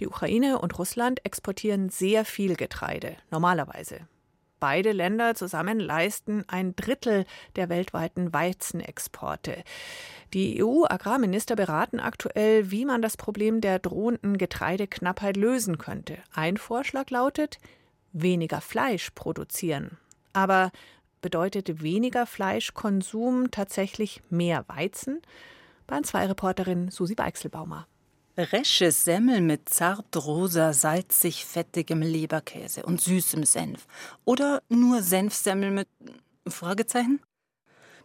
Die 0.00 0.08
Ukraine 0.08 0.58
und 0.58 0.76
Russland 0.80 1.24
exportieren 1.24 1.90
sehr 1.90 2.24
viel 2.24 2.56
Getreide, 2.56 3.16
normalerweise. 3.30 4.00
Beide 4.58 4.90
Länder 4.90 5.36
zusammen 5.36 5.78
leisten 5.78 6.42
ein 6.48 6.74
Drittel 6.74 7.24
der 7.54 7.68
weltweiten 7.68 8.32
Weizenexporte. 8.32 9.62
Die 10.34 10.60
EU-Agrarminister 10.60 11.54
beraten 11.54 12.00
aktuell, 12.00 12.72
wie 12.72 12.84
man 12.84 13.00
das 13.00 13.16
Problem 13.16 13.60
der 13.60 13.78
drohenden 13.78 14.38
Getreideknappheit 14.38 15.36
lösen 15.36 15.78
könnte. 15.78 16.18
Ein 16.34 16.56
Vorschlag 16.56 17.08
lautet, 17.10 17.58
weniger 18.12 18.60
Fleisch 18.60 19.10
produzieren. 19.10 19.98
Aber 20.32 20.72
bedeutet 21.22 21.80
weniger 21.80 22.26
Fleischkonsum 22.26 23.52
tatsächlich 23.52 24.20
mehr 24.30 24.64
Weizen? 24.66 25.22
Bahn 25.86 26.02
2 26.02 26.26
Reporterin 26.26 26.90
Susi 26.90 27.16
Weichselbaumer. 27.16 27.86
Resche 28.38 28.92
Semmel 28.92 29.40
mit 29.40 29.70
zart 29.70 30.14
rosa, 30.14 30.74
salzig 30.74 31.46
fettigem 31.46 32.02
Leberkäse 32.02 32.84
und 32.84 33.00
süßem 33.00 33.44
Senf. 33.44 33.86
Oder 34.26 34.62
nur 34.68 35.02
Senfsemmel 35.02 35.70
mit 35.70 35.88
Fragezeichen? 36.46 37.20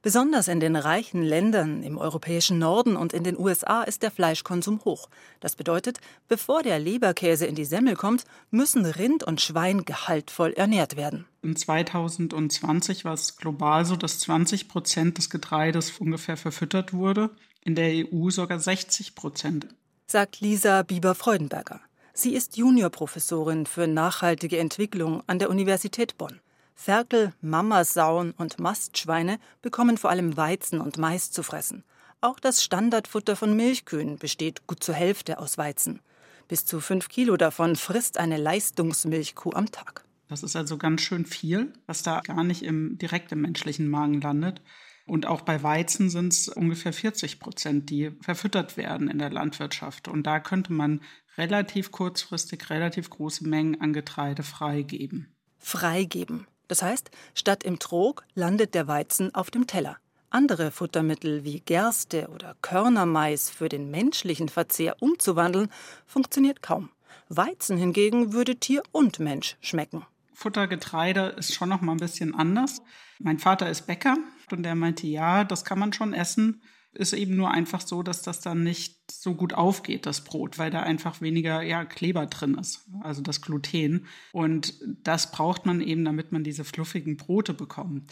Besonders 0.02 0.48
in 0.48 0.62
den 0.62 0.78
reichen 0.78 1.22
Ländern 1.22 1.84
im 1.84 1.98
europäischen 1.98 2.60
Norden 2.60 2.96
und 2.96 3.12
in 3.12 3.26
den 3.26 3.38
USA 3.38 3.84
ist 3.84 4.04
der 4.04 4.10
Fleischkonsum 4.10 4.86
hoch. 4.86 5.10
Das 5.42 5.58
bedeutet, 5.58 6.00
bevor 6.30 6.64
der 6.64 6.80
Leberkäse 6.80 7.46
in 7.46 7.56
die 7.56 7.66
Semmel 7.66 7.98
kommt, 7.98 8.24
müssen 8.52 8.86
Rind 8.86 9.26
und 9.26 9.42
Schwein 9.42 9.84
gehaltvoll 9.84 10.54
ernährt 10.54 10.96
werden. 10.96 11.26
In 11.42 11.58
2020 11.58 13.04
war 13.04 13.14
es 13.14 13.36
global 13.36 13.86
so, 13.86 13.98
dass 13.98 14.20
20 14.20 14.70
Prozent 14.70 15.18
des 15.18 15.30
Getreides 15.30 16.00
ungefähr 16.00 16.38
verfüttert 16.38 16.94
wurde, 16.94 17.32
in 17.64 17.76
der 17.76 17.92
EU 17.94 18.30
sogar 18.30 18.60
60 18.60 19.14
Prozent 19.14 19.68
sagt 20.12 20.42
Lisa 20.42 20.84
Bieber-Freudenberger. 20.84 21.80
Sie 22.14 22.36
ist 22.36 22.58
Juniorprofessorin 22.58 23.66
für 23.66 23.88
nachhaltige 23.88 24.58
Entwicklung 24.58 25.24
an 25.26 25.40
der 25.40 25.50
Universität 25.50 26.18
Bonn. 26.18 26.42
Ferkel, 26.76 27.32
Mamasauen 27.40 28.32
und 28.32 28.60
Mastschweine 28.60 29.40
bekommen 29.62 29.98
vor 29.98 30.10
allem 30.10 30.36
Weizen 30.36 30.82
und 30.82 30.98
Mais 30.98 31.32
zu 31.32 31.44
fressen. 31.44 31.86
Auch 32.20 32.42
das 32.42 32.62
Standardfutter 32.62 33.38
von 33.38 33.56
Milchkühen 33.56 34.18
besteht 34.18 34.68
gut 34.68 34.84
zur 34.84 34.96
Hälfte 34.96 35.40
aus 35.40 35.58
Weizen. 35.58 36.02
Bis 36.50 36.66
zu 36.66 36.82
fünf 36.82 37.08
Kilo 37.08 37.38
davon 37.38 37.78
frisst 37.78 38.18
eine 38.18 38.36
Leistungsmilchkuh 38.36 39.54
am 39.54 39.72
Tag. 39.72 40.04
Das 40.28 40.44
ist 40.44 40.58
also 40.58 40.78
ganz 40.78 41.02
schön 41.02 41.26
viel, 41.26 41.72
was 41.88 42.04
da 42.04 42.20
gar 42.20 42.44
nicht 42.44 42.64
im, 42.64 42.98
direkt 42.98 43.32
im 43.32 43.42
menschlichen 43.42 43.88
Magen 43.88 44.20
landet. 44.20 44.62
Und 45.06 45.26
auch 45.26 45.42
bei 45.42 45.64
Weizen 45.64 46.10
sind 46.10 46.34
es 46.34 46.48
ungefähr 46.48 46.94
40 46.94 47.40
Prozent, 47.40 47.90
die 47.90 48.12
verfüttert 48.22 48.78
werden 48.78 49.10
in 49.10 49.20
der 49.20 49.30
Landwirtschaft. 49.30 50.08
Und 50.08 50.28
da 50.28 50.40
könnte 50.40 50.74
man 50.74 51.02
relativ 51.38 51.92
kurzfristig 51.92 52.70
relativ 52.70 53.10
große 53.10 53.48
Mengen 53.48 53.82
an 53.82 53.94
Getreide 53.94 54.44
freigeben. 54.44 55.34
Freigeben. 55.58 56.48
Das 56.68 56.82
heißt, 56.82 57.12
statt 57.34 57.64
im 57.64 57.80
Trog 57.80 58.26
landet 58.34 58.76
der 58.76 58.88
Weizen 58.88 59.34
auf 59.36 59.52
dem 59.52 59.68
Teller. 59.68 59.98
Andere 60.30 60.72
Futtermittel 60.72 61.44
wie 61.44 61.60
Gerste 61.60 62.30
oder 62.30 62.56
Körnermais 62.62 63.50
für 63.50 63.68
den 63.68 63.92
menschlichen 63.92 64.48
Verzehr 64.48 64.96
umzuwandeln, 65.02 65.70
funktioniert 66.06 66.62
kaum. 66.62 66.90
Weizen 67.28 67.78
hingegen 67.78 68.32
würde 68.32 68.56
Tier 68.56 68.84
und 68.94 69.20
Mensch 69.20 69.58
schmecken. 69.60 70.06
Futtergetreide 70.42 71.36
ist 71.38 71.54
schon 71.54 71.70
noch 71.70 71.82
mal 71.82 71.92
ein 71.92 72.00
bisschen 72.00 72.34
anders. 72.34 72.82
Mein 73.20 73.38
Vater 73.38 73.70
ist 73.70 73.86
Bäcker 73.86 74.18
und 74.52 74.64
der 74.64 74.74
meinte, 74.74 75.06
ja, 75.06 75.44
das 75.44 75.64
kann 75.64 75.78
man 75.78 75.94
schon 75.94 76.14
essen. 76.14 76.64
Ist 76.94 77.14
eben 77.14 77.38
nur 77.38 77.52
einfach 77.52 77.80
so, 77.80 78.02
dass 78.04 78.24
das 78.24 78.42
dann 78.42 78.64
nicht 78.64 79.12
so 79.12 79.36
gut 79.36 79.54
aufgeht, 79.54 80.06
das 80.06 80.24
Brot, 80.24 80.58
weil 80.58 80.72
da 80.72 80.82
einfach 80.82 81.22
weniger 81.22 81.62
ja, 81.62 81.86
Kleber 81.86 82.26
drin 82.26 82.56
ist, 82.56 82.90
also 83.02 83.22
das 83.22 83.42
Gluten. 83.42 84.08
Und 84.34 84.74
das 85.04 85.32
braucht 85.32 85.66
man 85.66 85.80
eben, 85.80 86.04
damit 86.04 86.32
man 86.32 86.44
diese 86.44 86.66
fluffigen 86.66 87.18
Brote 87.18 87.54
bekommt. 87.54 88.12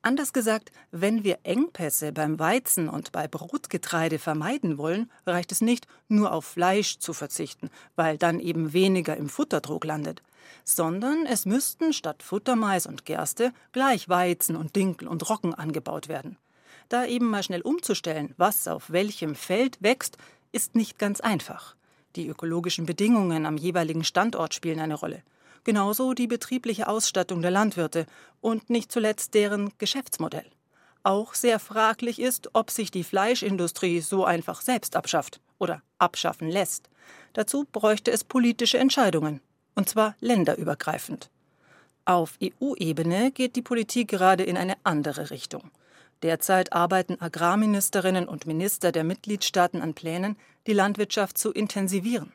Anders 0.00 0.32
gesagt, 0.32 0.70
wenn 0.92 1.24
wir 1.24 1.40
Engpässe 1.42 2.12
beim 2.12 2.38
Weizen 2.38 2.88
und 2.88 3.10
bei 3.10 3.26
Brotgetreide 3.26 4.20
vermeiden 4.20 4.78
wollen, 4.78 5.10
reicht 5.26 5.50
es 5.50 5.60
nicht, 5.60 5.88
nur 6.08 6.32
auf 6.32 6.44
Fleisch 6.44 6.98
zu 6.98 7.12
verzichten, 7.12 7.68
weil 7.96 8.16
dann 8.16 8.38
eben 8.38 8.72
weniger 8.72 9.16
im 9.16 9.28
Futterdruck 9.28 9.84
landet, 9.84 10.22
sondern 10.64 11.26
es 11.26 11.46
müssten 11.46 11.92
statt 11.92 12.22
Futtermais 12.22 12.86
und 12.86 13.06
Gerste 13.06 13.52
gleich 13.72 14.08
Weizen 14.08 14.54
und 14.54 14.76
Dinkel 14.76 15.08
und 15.08 15.28
Roggen 15.28 15.52
angebaut 15.52 16.08
werden. 16.08 16.36
Da 16.88 17.04
eben 17.04 17.28
mal 17.28 17.42
schnell 17.42 17.62
umzustellen, 17.62 18.34
was 18.36 18.68
auf 18.68 18.90
welchem 18.90 19.34
Feld 19.34 19.82
wächst, 19.82 20.16
ist 20.52 20.76
nicht 20.76 20.98
ganz 20.98 21.20
einfach. 21.20 21.74
Die 22.14 22.28
ökologischen 22.28 22.86
Bedingungen 22.86 23.46
am 23.46 23.56
jeweiligen 23.56 24.04
Standort 24.04 24.54
spielen 24.54 24.80
eine 24.80 24.94
Rolle 24.94 25.22
genauso 25.64 26.14
die 26.14 26.26
betriebliche 26.26 26.88
Ausstattung 26.88 27.42
der 27.42 27.50
Landwirte 27.50 28.06
und 28.40 28.70
nicht 28.70 28.92
zuletzt 28.92 29.34
deren 29.34 29.72
Geschäftsmodell. 29.78 30.46
Auch 31.02 31.34
sehr 31.34 31.58
fraglich 31.58 32.20
ist, 32.20 32.50
ob 32.54 32.70
sich 32.70 32.90
die 32.90 33.04
Fleischindustrie 33.04 34.00
so 34.00 34.24
einfach 34.24 34.60
selbst 34.60 34.96
abschafft 34.96 35.40
oder 35.58 35.82
abschaffen 35.98 36.48
lässt. 36.48 36.88
Dazu 37.32 37.66
bräuchte 37.70 38.10
es 38.10 38.24
politische 38.24 38.78
Entscheidungen, 38.78 39.40
und 39.74 39.88
zwar 39.88 40.16
länderübergreifend. 40.20 41.30
Auf 42.04 42.38
EU-Ebene 42.42 43.30
geht 43.32 43.54
die 43.56 43.62
Politik 43.62 44.08
gerade 44.08 44.42
in 44.42 44.56
eine 44.56 44.76
andere 44.82 45.30
Richtung. 45.30 45.70
Derzeit 46.22 46.72
arbeiten 46.72 47.20
Agrarministerinnen 47.20 48.26
und 48.26 48.46
Minister 48.46 48.92
der 48.92 49.04
Mitgliedstaaten 49.04 49.82
an 49.82 49.94
Plänen, 49.94 50.36
die 50.66 50.72
Landwirtschaft 50.72 51.38
zu 51.38 51.52
intensivieren. 51.52 52.32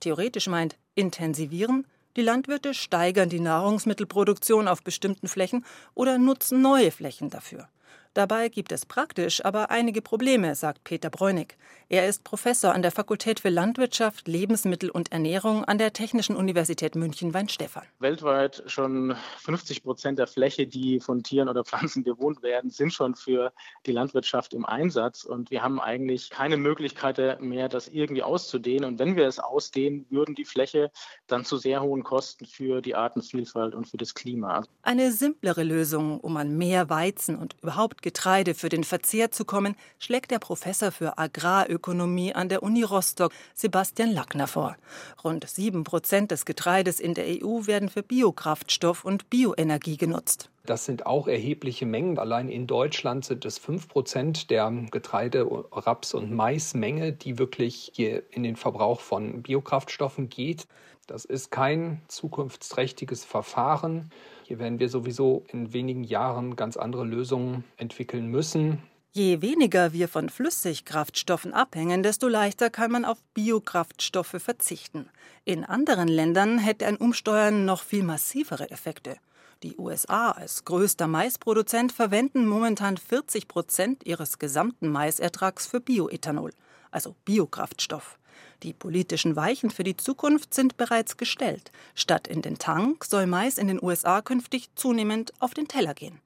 Theoretisch 0.00 0.46
meint 0.46 0.76
intensivieren, 0.94 1.86
die 2.16 2.22
Landwirte 2.22 2.74
steigern 2.74 3.28
die 3.28 3.40
Nahrungsmittelproduktion 3.40 4.68
auf 4.68 4.82
bestimmten 4.82 5.28
Flächen 5.28 5.64
oder 5.94 6.18
nutzen 6.18 6.62
neue 6.62 6.90
Flächen 6.90 7.30
dafür. 7.30 7.68
Dabei 8.16 8.48
gibt 8.48 8.72
es 8.72 8.86
praktisch 8.86 9.44
aber 9.44 9.70
einige 9.70 10.00
Probleme, 10.00 10.54
sagt 10.54 10.84
Peter 10.84 11.10
Bräunig. 11.10 11.58
Er 11.90 12.08
ist 12.08 12.24
Professor 12.24 12.72
an 12.72 12.80
der 12.80 12.90
Fakultät 12.90 13.40
für 13.40 13.50
Landwirtschaft, 13.50 14.26
Lebensmittel 14.26 14.88
und 14.88 15.12
Ernährung 15.12 15.66
an 15.66 15.76
der 15.76 15.92
Technischen 15.92 16.34
Universität 16.34 16.96
München-Weinstefan. 16.96 17.82
Weltweit 17.98 18.62
schon 18.66 19.14
50 19.42 19.82
Prozent 19.82 20.18
der 20.18 20.26
Fläche, 20.26 20.66
die 20.66 20.98
von 20.98 21.22
Tieren 21.22 21.50
oder 21.50 21.62
Pflanzen 21.62 22.04
bewohnt 22.04 22.42
werden, 22.42 22.70
sind 22.70 22.94
schon 22.94 23.14
für 23.14 23.52
die 23.84 23.92
Landwirtschaft 23.92 24.54
im 24.54 24.64
Einsatz. 24.64 25.22
Und 25.22 25.50
wir 25.50 25.62
haben 25.62 25.78
eigentlich 25.78 26.30
keine 26.30 26.56
Möglichkeit 26.56 27.42
mehr, 27.42 27.68
das 27.68 27.86
irgendwie 27.86 28.22
auszudehnen. 28.22 28.88
Und 28.88 28.98
wenn 28.98 29.14
wir 29.14 29.26
es 29.26 29.38
ausdehnen, 29.38 30.06
würden 30.08 30.34
die 30.34 30.46
Fläche 30.46 30.90
dann 31.26 31.44
zu 31.44 31.58
sehr 31.58 31.82
hohen 31.82 32.02
Kosten 32.02 32.46
für 32.46 32.80
die 32.80 32.94
Artenvielfalt 32.94 33.74
und 33.74 33.86
für 33.86 33.98
das 33.98 34.14
Klima. 34.14 34.64
Eine 34.80 35.12
simplere 35.12 35.62
Lösung, 35.62 36.18
um 36.18 36.38
an 36.38 36.56
mehr 36.56 36.88
Weizen 36.88 37.36
und 37.36 37.56
überhaupt 37.62 38.02
Getreide 38.06 38.54
für 38.54 38.68
den 38.68 38.84
Verzehr 38.84 39.32
zu 39.32 39.44
kommen, 39.44 39.74
schlägt 39.98 40.30
der 40.30 40.38
Professor 40.38 40.92
für 40.92 41.18
Agrarökonomie 41.18 42.32
an 42.32 42.48
der 42.48 42.62
Uni 42.62 42.84
Rostock, 42.84 43.32
Sebastian 43.52 44.12
Lackner, 44.12 44.46
vor. 44.46 44.76
Rund 45.24 45.44
sieben 45.50 45.82
Prozent 45.82 46.30
des 46.30 46.44
Getreides 46.44 47.00
in 47.00 47.14
der 47.14 47.24
EU 47.26 47.66
werden 47.66 47.88
für 47.88 48.04
Biokraftstoff 48.04 49.04
und 49.04 49.28
Bioenergie 49.28 49.96
genutzt. 49.96 50.50
Das 50.66 50.84
sind 50.84 51.06
auch 51.06 51.28
erhebliche 51.28 51.86
Mengen. 51.86 52.18
Allein 52.18 52.48
in 52.48 52.66
Deutschland 52.66 53.24
sind 53.24 53.44
es 53.44 53.58
fünf 53.58 53.88
Prozent 53.88 54.50
der 54.50 54.70
Getreide-, 54.90 55.46
Raps- 55.70 56.12
und 56.12 56.32
Maismenge, 56.32 57.12
die 57.12 57.38
wirklich 57.38 57.92
hier 57.94 58.24
in 58.32 58.42
den 58.42 58.56
Verbrauch 58.56 59.00
von 59.00 59.42
Biokraftstoffen 59.42 60.28
geht. 60.28 60.66
Das 61.06 61.24
ist 61.24 61.52
kein 61.52 62.02
zukunftsträchtiges 62.08 63.24
Verfahren. 63.24 64.10
Hier 64.42 64.58
werden 64.58 64.80
wir 64.80 64.88
sowieso 64.88 65.44
in 65.52 65.72
wenigen 65.72 66.02
Jahren 66.02 66.56
ganz 66.56 66.76
andere 66.76 67.04
Lösungen 67.04 67.62
entwickeln 67.76 68.26
müssen. 68.26 68.82
Je 69.12 69.40
weniger 69.40 69.92
wir 69.92 70.08
von 70.08 70.28
Flüssigkraftstoffen 70.28 71.54
abhängen, 71.54 72.02
desto 72.02 72.28
leichter 72.28 72.70
kann 72.70 72.90
man 72.90 73.04
auf 73.04 73.18
Biokraftstoffe 73.34 74.36
verzichten. 74.38 75.08
In 75.44 75.64
anderen 75.64 76.08
Ländern 76.08 76.58
hätte 76.58 76.86
ein 76.86 76.96
Umsteuern 76.96 77.64
noch 77.64 77.82
viel 77.82 78.02
massivere 78.02 78.70
Effekte. 78.70 79.16
Die 79.62 79.76
USA 79.78 80.32
als 80.32 80.64
größter 80.66 81.06
Maisproduzent 81.06 81.90
verwenden 81.90 82.46
momentan 82.46 82.98
40 82.98 83.48
Prozent 83.48 84.06
ihres 84.06 84.38
gesamten 84.38 84.88
Maisertrags 84.88 85.66
für 85.66 85.80
Bioethanol, 85.80 86.52
also 86.90 87.14
Biokraftstoff. 87.24 88.18
Die 88.62 88.74
politischen 88.74 89.34
Weichen 89.34 89.70
für 89.70 89.84
die 89.84 89.96
Zukunft 89.96 90.52
sind 90.52 90.76
bereits 90.76 91.16
gestellt. 91.16 91.72
Statt 91.94 92.28
in 92.28 92.42
den 92.42 92.58
Tank 92.58 93.04
soll 93.04 93.26
Mais 93.26 93.56
in 93.56 93.68
den 93.68 93.82
USA 93.82 94.20
künftig 94.20 94.68
zunehmend 94.74 95.32
auf 95.38 95.54
den 95.54 95.68
Teller 95.68 95.94
gehen. 95.94 96.20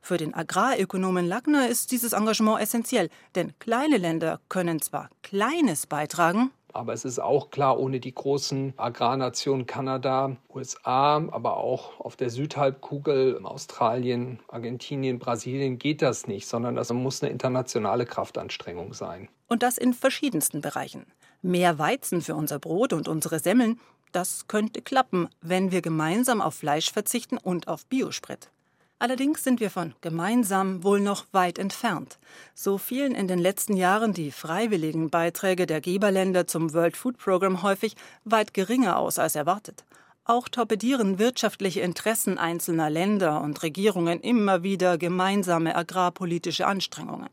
Für 0.00 0.16
den 0.16 0.34
Agrarökonomen 0.34 1.26
Lackner 1.26 1.68
ist 1.68 1.90
dieses 1.90 2.12
Engagement 2.12 2.60
essentiell, 2.60 3.10
denn 3.34 3.52
kleine 3.58 3.96
Länder 3.96 4.40
können 4.48 4.80
zwar 4.80 5.10
Kleines 5.22 5.88
beitragen, 5.88 6.52
aber 6.76 6.92
es 6.92 7.04
ist 7.04 7.18
auch 7.18 7.50
klar, 7.50 7.78
ohne 7.78 8.00
die 8.00 8.14
großen 8.14 8.74
Agrarnationen 8.76 9.66
Kanada, 9.66 10.36
USA, 10.52 11.16
aber 11.16 11.56
auch 11.56 12.00
auf 12.00 12.16
der 12.16 12.30
Südhalbkugel, 12.30 13.40
Australien, 13.44 14.40
Argentinien, 14.48 15.18
Brasilien 15.18 15.78
geht 15.78 16.02
das 16.02 16.26
nicht, 16.26 16.46
sondern 16.46 16.74
das 16.76 16.92
muss 16.92 17.22
eine 17.22 17.32
internationale 17.32 18.06
Kraftanstrengung 18.06 18.92
sein. 18.92 19.28
Und 19.48 19.62
das 19.62 19.78
in 19.78 19.94
verschiedensten 19.94 20.60
Bereichen. 20.60 21.06
Mehr 21.42 21.78
Weizen 21.78 22.20
für 22.20 22.34
unser 22.34 22.58
Brot 22.58 22.92
und 22.92 23.08
unsere 23.08 23.38
Semmeln, 23.38 23.80
das 24.12 24.48
könnte 24.48 24.82
klappen, 24.82 25.28
wenn 25.40 25.72
wir 25.72 25.82
gemeinsam 25.82 26.40
auf 26.40 26.54
Fleisch 26.54 26.92
verzichten 26.92 27.38
und 27.38 27.68
auf 27.68 27.86
Biosprit. 27.86 28.50
Allerdings 28.98 29.44
sind 29.44 29.60
wir 29.60 29.70
von 29.70 29.94
gemeinsam 30.00 30.82
wohl 30.82 31.00
noch 31.00 31.26
weit 31.32 31.58
entfernt. 31.58 32.18
So 32.54 32.78
fielen 32.78 33.14
in 33.14 33.28
den 33.28 33.38
letzten 33.38 33.76
Jahren 33.76 34.14
die 34.14 34.30
freiwilligen 34.30 35.10
Beiträge 35.10 35.66
der 35.66 35.82
Geberländer 35.82 36.46
zum 36.46 36.72
World 36.72 36.96
Food 36.96 37.18
Program 37.18 37.62
häufig 37.62 37.94
weit 38.24 38.54
geringer 38.54 38.96
aus 38.98 39.18
als 39.18 39.34
erwartet. 39.34 39.84
Auch 40.24 40.48
torpedieren 40.48 41.18
wirtschaftliche 41.18 41.82
Interessen 41.82 42.38
einzelner 42.38 42.88
Länder 42.88 43.42
und 43.42 43.62
Regierungen 43.62 44.20
immer 44.20 44.62
wieder 44.62 44.96
gemeinsame 44.96 45.76
agrarpolitische 45.76 46.66
Anstrengungen. 46.66 47.28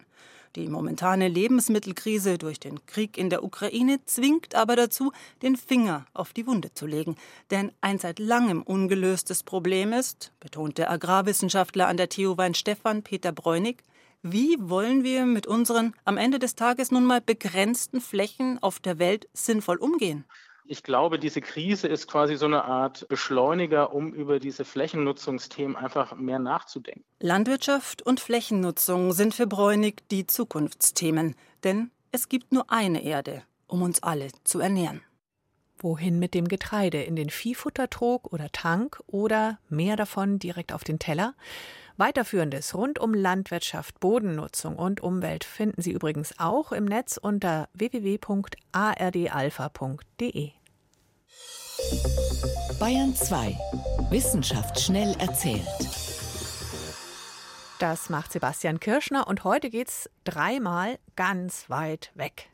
Die 0.56 0.68
momentane 0.68 1.30
Lebensmittelkrise 1.30 2.38
durch 2.38 2.60
den 2.60 2.86
Krieg 2.86 3.18
in 3.18 3.32
der 3.32 3.44
Ukraine 3.44 4.00
zwingt 4.06 4.54
aber 4.54 4.76
dazu, 4.76 5.12
den 5.42 5.58
Finger 5.58 6.06
auf 6.14 6.32
die 6.32 6.46
Wunde 6.46 6.72
zu 6.76 6.86
legen. 6.86 7.16
Denn 7.50 7.72
ein 7.82 7.98
seit 7.98 8.20
langem 8.20 8.62
ungelöstes 8.62 9.42
Problem 9.42 9.94
ist, 9.94 10.32
betont 10.40 10.78
der 10.78 10.92
Agrarwissenschaftler 10.92 11.88
an 11.88 11.98
der 11.98 12.10
TU 12.10 12.38
Weinstefan 12.38 13.02
Peter 13.02 13.32
Bräunig, 13.32 13.84
wie 14.22 14.56
wollen 14.60 15.04
wir 15.04 15.26
mit 15.26 15.48
unseren 15.48 15.96
am 16.06 16.18
Ende 16.18 16.38
des 16.38 16.54
Tages 16.54 16.92
nun 16.92 17.04
mal 17.04 17.20
begrenzten 17.20 18.00
Flächen 18.00 18.62
auf 18.62 18.80
der 18.80 19.00
Welt 19.00 19.28
sinnvoll 19.34 19.78
umgehen? 19.78 20.24
Ich 20.66 20.84
glaube, 20.84 21.20
diese 21.20 21.42
Krise 21.42 21.88
ist 21.88 22.08
quasi 22.08 22.36
so 22.36 22.46
eine 22.46 22.64
Art 22.64 23.08
Beschleuniger, 23.10 23.94
um 23.94 24.14
über 24.14 24.40
diese 24.40 24.64
Flächennutzungsthemen 24.64 25.76
einfach 25.76 26.16
mehr 26.16 26.40
nachzudenken. 26.40 27.04
Landwirtschaft 27.20 28.02
und 28.02 28.20
Flächennutzung 28.20 29.12
sind 29.12 29.34
für 29.34 29.48
Bräunig 29.48 30.08
die 30.10 30.26
Zukunftsthemen, 30.26 31.36
denn 31.64 31.92
es 32.12 32.30
gibt 32.30 32.52
nur 32.54 32.72
eine 32.72 33.04
Erde, 33.04 33.44
um 33.68 33.82
uns 33.82 34.02
alle 34.04 34.30
zu 34.44 34.60
ernähren. 34.60 35.02
Wohin 35.80 36.18
mit 36.18 36.34
dem 36.34 36.48
Getreide? 36.48 37.04
In 37.04 37.18
den 37.18 37.30
Viehfuttertrog 37.30 38.32
oder 38.32 38.50
Tank 38.54 39.02
oder 39.08 39.60
mehr 39.68 39.98
davon 39.98 40.40
direkt 40.40 40.72
auf 40.72 40.86
den 40.86 40.98
Teller? 40.98 41.34
Weiterführendes 41.98 42.74
rund 42.74 43.00
um 43.00 43.14
Landwirtschaft, 43.14 44.00
Bodennutzung 44.00 44.78
und 44.78 45.02
Umwelt 45.02 45.44
finden 45.44 45.82
Sie 45.82 45.92
übrigens 45.92 46.40
auch 46.40 46.72
im 46.72 46.86
Netz 46.86 47.18
unter 47.18 47.68
www.ardalpha.de. 47.74 50.52
Bayern 52.80 53.16
2. 53.16 53.58
Wissenschaft 54.10 54.80
schnell 54.80 55.16
erzählt. 55.20 55.68
Das 57.80 58.10
macht 58.10 58.32
Sebastian 58.32 58.80
Kirschner 58.80 59.28
und 59.28 59.44
heute 59.44 59.70
geht's 59.70 60.10
dreimal 60.24 60.98
ganz 61.16 61.70
weit 61.70 62.12
weg. 62.16 62.50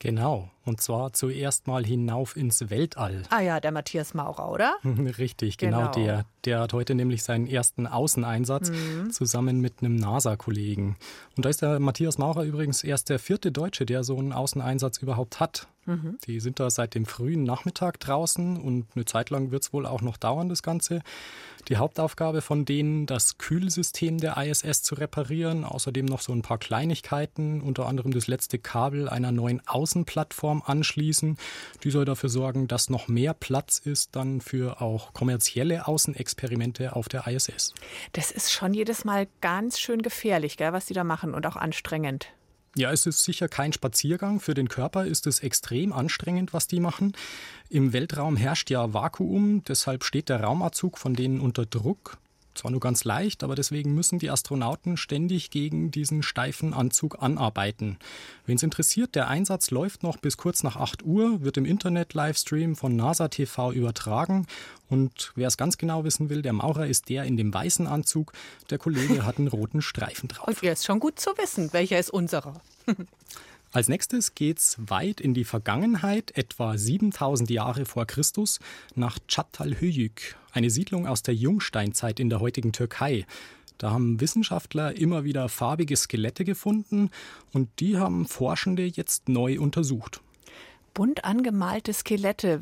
Genau, 0.00 0.50
und 0.64 0.80
zwar 0.80 1.12
zuerst 1.12 1.66
mal 1.66 1.84
hinauf 1.84 2.36
ins 2.36 2.68
Weltall. 2.68 3.22
Ah 3.30 3.40
ja, 3.40 3.60
der 3.60 3.72
Matthias 3.72 4.12
Maurer, 4.12 4.50
oder? 4.50 4.76
Richtig, 4.84 5.56
genau, 5.56 5.90
genau, 5.90 5.92
der. 5.92 6.24
Der 6.44 6.60
hat 6.60 6.72
heute 6.72 6.94
nämlich 6.94 7.24
seinen 7.24 7.46
ersten 7.46 7.86
Außeneinsatz 7.86 8.70
mhm. 8.70 9.10
zusammen 9.10 9.60
mit 9.60 9.80
einem 9.80 9.96
NASA-Kollegen. 9.96 10.96
Und 11.36 11.44
da 11.44 11.48
ist 11.48 11.62
der 11.62 11.80
Matthias 11.80 12.18
Maurer 12.18 12.44
übrigens 12.44 12.84
erst 12.84 13.08
der 13.08 13.18
vierte 13.18 13.50
Deutsche, 13.50 13.84
der 13.84 14.04
so 14.04 14.16
einen 14.18 14.32
Außeneinsatz 14.32 14.98
überhaupt 14.98 15.40
hat. 15.40 15.66
Mhm. 15.86 16.18
Die 16.26 16.40
sind 16.40 16.60
da 16.60 16.68
seit 16.68 16.94
dem 16.94 17.06
frühen 17.06 17.44
Nachmittag 17.44 18.00
draußen 18.00 18.60
und 18.60 18.86
eine 18.94 19.04
Zeit 19.04 19.30
lang 19.30 19.50
wird 19.50 19.62
es 19.62 19.72
wohl 19.72 19.86
auch 19.86 20.02
noch 20.02 20.16
dauern, 20.16 20.48
das 20.48 20.62
Ganze. 20.62 21.00
Die 21.68 21.78
Hauptaufgabe 21.78 22.42
von 22.42 22.64
denen, 22.64 23.06
das 23.06 23.38
Kühlsystem 23.38 24.18
der 24.18 24.36
ISS 24.36 24.82
zu 24.82 24.94
reparieren, 24.94 25.64
außerdem 25.64 26.06
noch 26.06 26.20
so 26.20 26.32
ein 26.32 26.42
paar 26.42 26.58
Kleinigkeiten, 26.58 27.60
unter 27.60 27.86
anderem 27.86 28.12
das 28.12 28.28
letzte 28.28 28.58
Kabel 28.58 29.08
einer 29.08 29.32
neuen 29.32 29.60
Außenplattform 29.66 30.62
anschließen. 30.64 31.36
Die 31.82 31.90
soll 31.90 32.04
dafür 32.04 32.28
sorgen, 32.28 32.68
dass 32.68 32.90
noch 32.90 33.08
mehr 33.08 33.34
Platz 33.34 33.78
ist 33.78 34.14
dann 34.14 34.40
für 34.40 34.80
auch 34.80 35.12
kommerzielle 35.12 35.88
Außenexperimente 35.88 36.94
auf 36.94 37.08
der 37.08 37.26
ISS. 37.26 37.74
Das 38.12 38.30
ist 38.30 38.52
schon 38.52 38.74
jedes 38.74 39.04
Mal 39.04 39.26
ganz 39.40 39.80
schön 39.80 40.02
gefährlich, 40.02 40.56
gell, 40.56 40.72
was 40.72 40.86
die 40.86 40.94
da 40.94 41.04
machen 41.04 41.34
und 41.34 41.46
auch 41.46 41.56
anstrengend. 41.56 42.28
Ja, 42.78 42.92
es 42.92 43.06
ist 43.06 43.24
sicher 43.24 43.48
kein 43.48 43.72
Spaziergang. 43.72 44.38
Für 44.38 44.52
den 44.52 44.68
Körper 44.68 45.06
ist 45.06 45.26
es 45.26 45.40
extrem 45.40 45.94
anstrengend, 45.94 46.52
was 46.52 46.68
die 46.68 46.80
machen. 46.80 47.14
Im 47.70 47.94
Weltraum 47.94 48.36
herrscht 48.36 48.68
ja 48.70 48.92
Vakuum, 48.92 49.64
deshalb 49.64 50.04
steht 50.04 50.28
der 50.28 50.42
Raumanzug 50.42 50.98
von 50.98 51.14
denen 51.14 51.40
unter 51.40 51.64
Druck. 51.64 52.18
Zwar 52.56 52.70
nur 52.70 52.80
ganz 52.80 53.04
leicht, 53.04 53.44
aber 53.44 53.54
deswegen 53.54 53.94
müssen 53.94 54.18
die 54.18 54.30
Astronauten 54.30 54.96
ständig 54.96 55.50
gegen 55.50 55.90
diesen 55.90 56.22
steifen 56.22 56.74
Anzug 56.74 57.22
anarbeiten. 57.22 57.98
Wen 58.46 58.56
es 58.56 58.62
interessiert, 58.62 59.14
der 59.14 59.28
Einsatz 59.28 59.70
läuft 59.70 60.02
noch 60.02 60.16
bis 60.16 60.36
kurz 60.36 60.62
nach 60.62 60.76
8 60.76 61.04
Uhr, 61.04 61.42
wird 61.42 61.56
im 61.56 61.64
Internet-Livestream 61.64 62.76
von 62.76 62.96
NASA 62.96 63.28
TV 63.28 63.72
übertragen. 63.72 64.46
Und 64.88 65.32
wer 65.34 65.48
es 65.48 65.56
ganz 65.56 65.78
genau 65.78 66.04
wissen 66.04 66.30
will, 66.30 66.42
der 66.42 66.52
Maurer 66.52 66.86
ist 66.86 67.08
der 67.08 67.24
in 67.24 67.36
dem 67.36 67.52
weißen 67.52 67.86
Anzug. 67.86 68.32
Der 68.70 68.78
Kollege 68.78 69.24
hat 69.24 69.38
einen 69.38 69.48
roten 69.48 69.82
Streifen 69.82 70.28
drauf. 70.28 70.46
Und 70.46 70.62
ist 70.62 70.86
schon 70.86 71.00
gut 71.00 71.20
zu 71.20 71.30
wissen, 71.38 71.72
welcher 71.72 71.98
ist 71.98 72.10
unserer. 72.10 72.60
Als 73.72 73.88
nächstes 73.88 74.34
geht's 74.34 74.76
weit 74.78 75.20
in 75.20 75.34
die 75.34 75.44
Vergangenheit, 75.44 76.36
etwa 76.36 76.78
7000 76.78 77.50
Jahre 77.50 77.84
vor 77.84 78.06
Christus, 78.06 78.58
nach 78.94 79.18
Çatalhöyük, 79.28 80.36
eine 80.56 80.70
Siedlung 80.70 81.06
aus 81.06 81.22
der 81.22 81.34
Jungsteinzeit 81.34 82.18
in 82.18 82.30
der 82.30 82.40
heutigen 82.40 82.72
Türkei. 82.72 83.26
Da 83.78 83.90
haben 83.90 84.20
Wissenschaftler 84.20 84.96
immer 84.96 85.22
wieder 85.24 85.48
farbige 85.50 85.96
Skelette 85.96 86.44
gefunden 86.44 87.10
und 87.52 87.68
die 87.78 87.98
haben 87.98 88.26
Forschende 88.26 88.86
jetzt 88.86 89.28
neu 89.28 89.60
untersucht. 89.60 90.22
Bunt 90.94 91.24
angemalte 91.24 91.92
Skelette. 91.92 92.60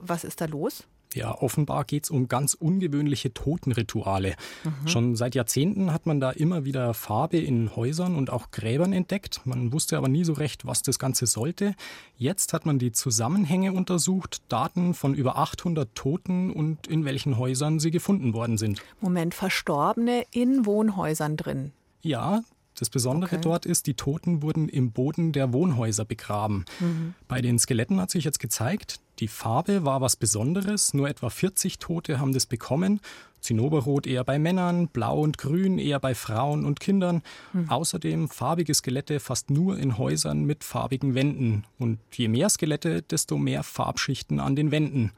Was 0.00 0.24
ist 0.24 0.40
da 0.40 0.46
los? 0.46 0.84
Ja, 1.14 1.34
offenbar 1.34 1.84
geht 1.84 2.04
es 2.04 2.10
um 2.10 2.28
ganz 2.28 2.54
ungewöhnliche 2.54 3.32
Totenrituale. 3.32 4.34
Mhm. 4.64 4.88
Schon 4.88 5.16
seit 5.16 5.34
Jahrzehnten 5.34 5.92
hat 5.92 6.06
man 6.06 6.20
da 6.20 6.30
immer 6.30 6.64
wieder 6.64 6.92
Farbe 6.94 7.38
in 7.38 7.74
Häusern 7.74 8.16
und 8.16 8.30
auch 8.30 8.50
Gräbern 8.50 8.92
entdeckt. 8.92 9.40
Man 9.44 9.72
wusste 9.72 9.96
aber 9.96 10.08
nie 10.08 10.24
so 10.24 10.34
recht, 10.34 10.66
was 10.66 10.82
das 10.82 10.98
Ganze 10.98 11.26
sollte. 11.26 11.74
Jetzt 12.16 12.52
hat 12.52 12.66
man 12.66 12.78
die 12.78 12.92
Zusammenhänge 12.92 13.72
untersucht, 13.72 14.42
Daten 14.48 14.94
von 14.94 15.14
über 15.14 15.38
800 15.38 15.94
Toten 15.94 16.50
und 16.50 16.86
in 16.86 17.04
welchen 17.04 17.38
Häusern 17.38 17.78
sie 17.78 17.90
gefunden 17.90 18.34
worden 18.34 18.58
sind. 18.58 18.82
Moment, 19.00 19.34
Verstorbene 19.34 20.24
in 20.32 20.66
Wohnhäusern 20.66 21.36
drin. 21.36 21.72
Ja, 22.02 22.42
das 22.78 22.90
Besondere 22.90 23.36
okay. 23.36 23.40
dort 23.42 23.66
ist, 23.66 23.86
die 23.86 23.94
Toten 23.94 24.42
wurden 24.42 24.68
im 24.68 24.92
Boden 24.92 25.32
der 25.32 25.52
Wohnhäuser 25.52 26.04
begraben. 26.04 26.66
Mhm. 26.78 27.14
Bei 27.26 27.40
den 27.40 27.58
Skeletten 27.58 28.00
hat 28.00 28.10
sich 28.10 28.24
jetzt 28.24 28.38
gezeigt, 28.38 29.00
die 29.18 29.28
Farbe 29.28 29.84
war 29.84 30.00
was 30.00 30.16
Besonderes. 30.16 30.94
Nur 30.94 31.08
etwa 31.08 31.30
40 31.30 31.78
Tote 31.78 32.18
haben 32.18 32.32
das 32.32 32.46
bekommen. 32.46 33.00
Zinnoberrot 33.40 34.06
eher 34.06 34.24
bei 34.24 34.38
Männern, 34.38 34.88
Blau 34.88 35.20
und 35.20 35.38
Grün 35.38 35.78
eher 35.78 36.00
bei 36.00 36.14
Frauen 36.14 36.66
und 36.66 36.80
Kindern. 36.80 37.22
Mhm. 37.52 37.70
Außerdem 37.70 38.28
farbige 38.28 38.74
Skelette 38.74 39.20
fast 39.20 39.50
nur 39.50 39.78
in 39.78 39.98
Häusern 39.98 40.44
mit 40.44 40.64
farbigen 40.64 41.14
Wänden. 41.14 41.64
Und 41.78 41.98
je 42.12 42.28
mehr 42.28 42.48
Skelette, 42.48 43.02
desto 43.02 43.38
mehr 43.38 43.62
Farbschichten 43.62 44.40
an 44.40 44.56
den 44.56 44.70
Wänden. 44.70 45.12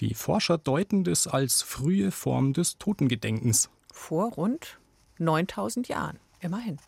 Die 0.00 0.14
Forscher 0.14 0.58
deuten 0.58 1.04
das 1.04 1.26
als 1.26 1.62
frühe 1.62 2.10
Form 2.10 2.52
des 2.52 2.78
Totengedenkens. 2.78 3.70
Vor 3.92 4.32
rund 4.32 4.78
9000 5.18 5.88
Jahren. 5.88 6.18
Immerhin. 6.40 6.78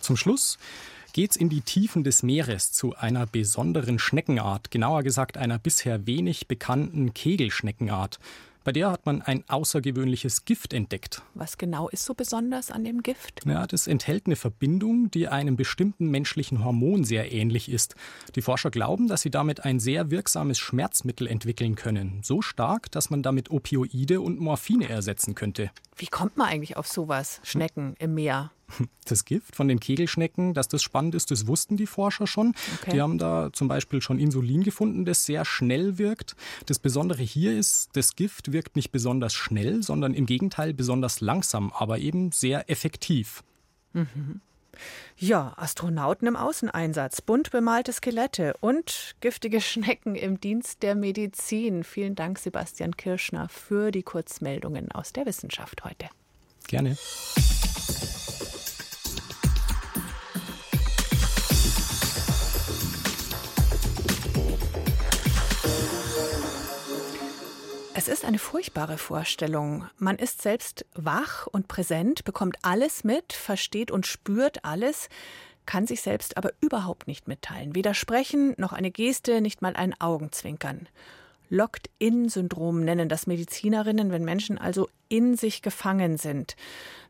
Zum 0.00 0.16
Schluss 0.16 0.58
geht's 1.12 1.36
in 1.36 1.48
die 1.48 1.60
Tiefen 1.60 2.04
des 2.04 2.22
Meeres 2.22 2.72
zu 2.72 2.94
einer 2.96 3.26
besonderen 3.26 3.98
Schneckenart, 3.98 4.70
genauer 4.70 5.02
gesagt 5.02 5.36
einer 5.36 5.58
bisher 5.58 6.06
wenig 6.06 6.48
bekannten 6.48 7.14
Kegelschneckenart. 7.14 8.18
Bei 8.62 8.72
der 8.72 8.90
hat 8.90 9.06
man 9.06 9.22
ein 9.22 9.42
außergewöhnliches 9.48 10.44
Gift 10.44 10.74
entdeckt. 10.74 11.22
Was 11.34 11.56
genau 11.56 11.88
ist 11.88 12.04
so 12.04 12.12
besonders 12.12 12.70
an 12.70 12.84
dem 12.84 13.02
Gift? 13.02 13.40
Ja, 13.46 13.66
das 13.66 13.86
enthält 13.86 14.26
eine 14.26 14.36
Verbindung, 14.36 15.10
die 15.10 15.28
einem 15.28 15.56
bestimmten 15.56 16.10
menschlichen 16.10 16.62
Hormon 16.62 17.04
sehr 17.04 17.32
ähnlich 17.32 17.70
ist. 17.70 17.94
Die 18.34 18.42
Forscher 18.42 18.70
glauben, 18.70 19.08
dass 19.08 19.22
sie 19.22 19.30
damit 19.30 19.64
ein 19.64 19.80
sehr 19.80 20.10
wirksames 20.10 20.58
Schmerzmittel 20.58 21.26
entwickeln 21.26 21.74
können. 21.74 22.20
So 22.22 22.42
stark, 22.42 22.90
dass 22.90 23.08
man 23.08 23.22
damit 23.22 23.50
Opioide 23.50 24.20
und 24.20 24.40
Morphine 24.40 24.90
ersetzen 24.90 25.34
könnte. 25.34 25.70
Wie 25.96 26.06
kommt 26.06 26.36
man 26.36 26.48
eigentlich 26.48 26.76
auf 26.76 26.86
sowas? 26.86 27.40
Schnecken 27.42 27.94
im 27.98 28.14
Meer? 28.14 28.50
Das 29.04 29.24
Gift 29.24 29.56
von 29.56 29.66
den 29.66 29.80
Kegelschnecken, 29.80 30.54
dass 30.54 30.68
das 30.68 30.82
spannend 30.82 31.14
ist, 31.14 31.30
das 31.30 31.46
wussten 31.46 31.76
die 31.76 31.86
Forscher 31.86 32.26
schon. 32.26 32.54
Okay. 32.80 32.92
Die 32.92 33.00
haben 33.00 33.18
da 33.18 33.50
zum 33.52 33.66
Beispiel 33.66 34.00
schon 34.00 34.18
Insulin 34.18 34.62
gefunden, 34.62 35.04
das 35.04 35.24
sehr 35.24 35.44
schnell 35.44 35.98
wirkt. 35.98 36.36
Das 36.66 36.78
Besondere 36.78 37.22
hier 37.22 37.56
ist, 37.56 37.90
das 37.94 38.14
Gift 38.14 38.52
wirkt 38.52 38.76
nicht 38.76 38.92
besonders 38.92 39.34
schnell, 39.34 39.82
sondern 39.82 40.14
im 40.14 40.26
Gegenteil 40.26 40.74
besonders 40.74 41.20
langsam, 41.20 41.72
aber 41.72 41.98
eben 41.98 42.30
sehr 42.30 42.70
effektiv. 42.70 43.42
Mhm. 43.92 44.40
Ja, 45.16 45.52
Astronauten 45.56 46.26
im 46.26 46.36
Außeneinsatz, 46.36 47.20
bunt 47.20 47.50
bemalte 47.50 47.92
Skelette 47.92 48.54
und 48.60 49.14
giftige 49.20 49.60
Schnecken 49.60 50.14
im 50.14 50.40
Dienst 50.40 50.82
der 50.82 50.94
Medizin. 50.94 51.84
Vielen 51.84 52.14
Dank, 52.14 52.38
Sebastian 52.38 52.96
Kirschner, 52.96 53.48
für 53.48 53.90
die 53.90 54.02
Kurzmeldungen 54.02 54.90
aus 54.92 55.12
der 55.12 55.26
Wissenschaft 55.26 55.84
heute. 55.84 56.08
Gerne. 56.68 56.96
Es 68.00 68.08
ist 68.08 68.24
eine 68.24 68.38
furchtbare 68.38 68.96
Vorstellung. 68.96 69.84
Man 69.98 70.16
ist 70.16 70.40
selbst 70.40 70.86
wach 70.94 71.46
und 71.46 71.68
präsent, 71.68 72.24
bekommt 72.24 72.56
alles 72.62 73.04
mit, 73.04 73.34
versteht 73.34 73.90
und 73.90 74.06
spürt 74.06 74.64
alles, 74.64 75.10
kann 75.66 75.86
sich 75.86 76.00
selbst 76.00 76.38
aber 76.38 76.52
überhaupt 76.62 77.08
nicht 77.08 77.28
mitteilen. 77.28 77.74
Weder 77.74 77.92
sprechen 77.92 78.54
noch 78.56 78.72
eine 78.72 78.90
Geste, 78.90 79.42
nicht 79.42 79.60
mal 79.60 79.76
ein 79.76 80.00
Augenzwinkern. 80.00 80.88
Locked-in-Syndrom 81.50 82.80
nennen 82.86 83.10
das 83.10 83.26
Medizinerinnen, 83.26 84.10
wenn 84.12 84.24
Menschen 84.24 84.56
also 84.56 84.88
in 85.10 85.36
sich 85.36 85.60
gefangen 85.60 86.16
sind. 86.16 86.56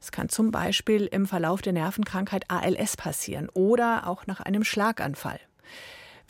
Es 0.00 0.10
kann 0.10 0.28
zum 0.28 0.50
Beispiel 0.50 1.06
im 1.06 1.26
Verlauf 1.26 1.62
der 1.62 1.72
Nervenkrankheit 1.72 2.50
ALS 2.50 2.96
passieren 2.96 3.48
oder 3.50 4.08
auch 4.08 4.26
nach 4.26 4.40
einem 4.40 4.64
Schlaganfall. 4.64 5.38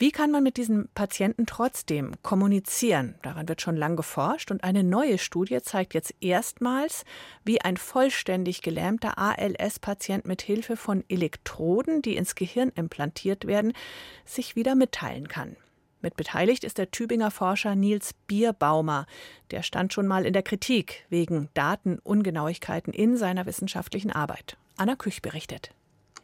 Wie 0.01 0.11
kann 0.11 0.31
man 0.31 0.41
mit 0.41 0.57
diesen 0.57 0.89
Patienten 0.95 1.45
trotzdem 1.45 2.13
kommunizieren? 2.23 3.13
Daran 3.21 3.47
wird 3.47 3.61
schon 3.61 3.77
lang 3.77 3.95
geforscht 3.95 4.49
und 4.49 4.63
eine 4.63 4.83
neue 4.83 5.19
Studie 5.19 5.61
zeigt 5.61 5.93
jetzt 5.93 6.15
erstmals, 6.21 7.05
wie 7.45 7.61
ein 7.61 7.77
vollständig 7.77 8.63
gelähmter 8.63 9.19
ALS-Patient 9.19 10.25
mit 10.25 10.41
Hilfe 10.41 10.75
von 10.75 11.03
Elektroden, 11.07 12.01
die 12.01 12.15
ins 12.15 12.33
Gehirn 12.33 12.71
implantiert 12.73 13.45
werden, 13.45 13.73
sich 14.25 14.55
wieder 14.55 14.73
mitteilen 14.73 15.27
kann. 15.27 15.55
Mit 16.01 16.15
beteiligt 16.15 16.63
ist 16.63 16.79
der 16.79 16.89
Tübinger 16.89 17.29
Forscher 17.29 17.75
Nils 17.75 18.15
Bierbaumer. 18.25 19.05
Der 19.51 19.61
stand 19.61 19.93
schon 19.93 20.07
mal 20.07 20.25
in 20.25 20.33
der 20.33 20.41
Kritik 20.41 21.05
wegen 21.09 21.49
Datenungenauigkeiten 21.53 22.91
in 22.91 23.17
seiner 23.17 23.45
wissenschaftlichen 23.45 24.11
Arbeit. 24.11 24.57
Anna 24.77 24.95
Küch 24.95 25.21
berichtet. 25.21 25.75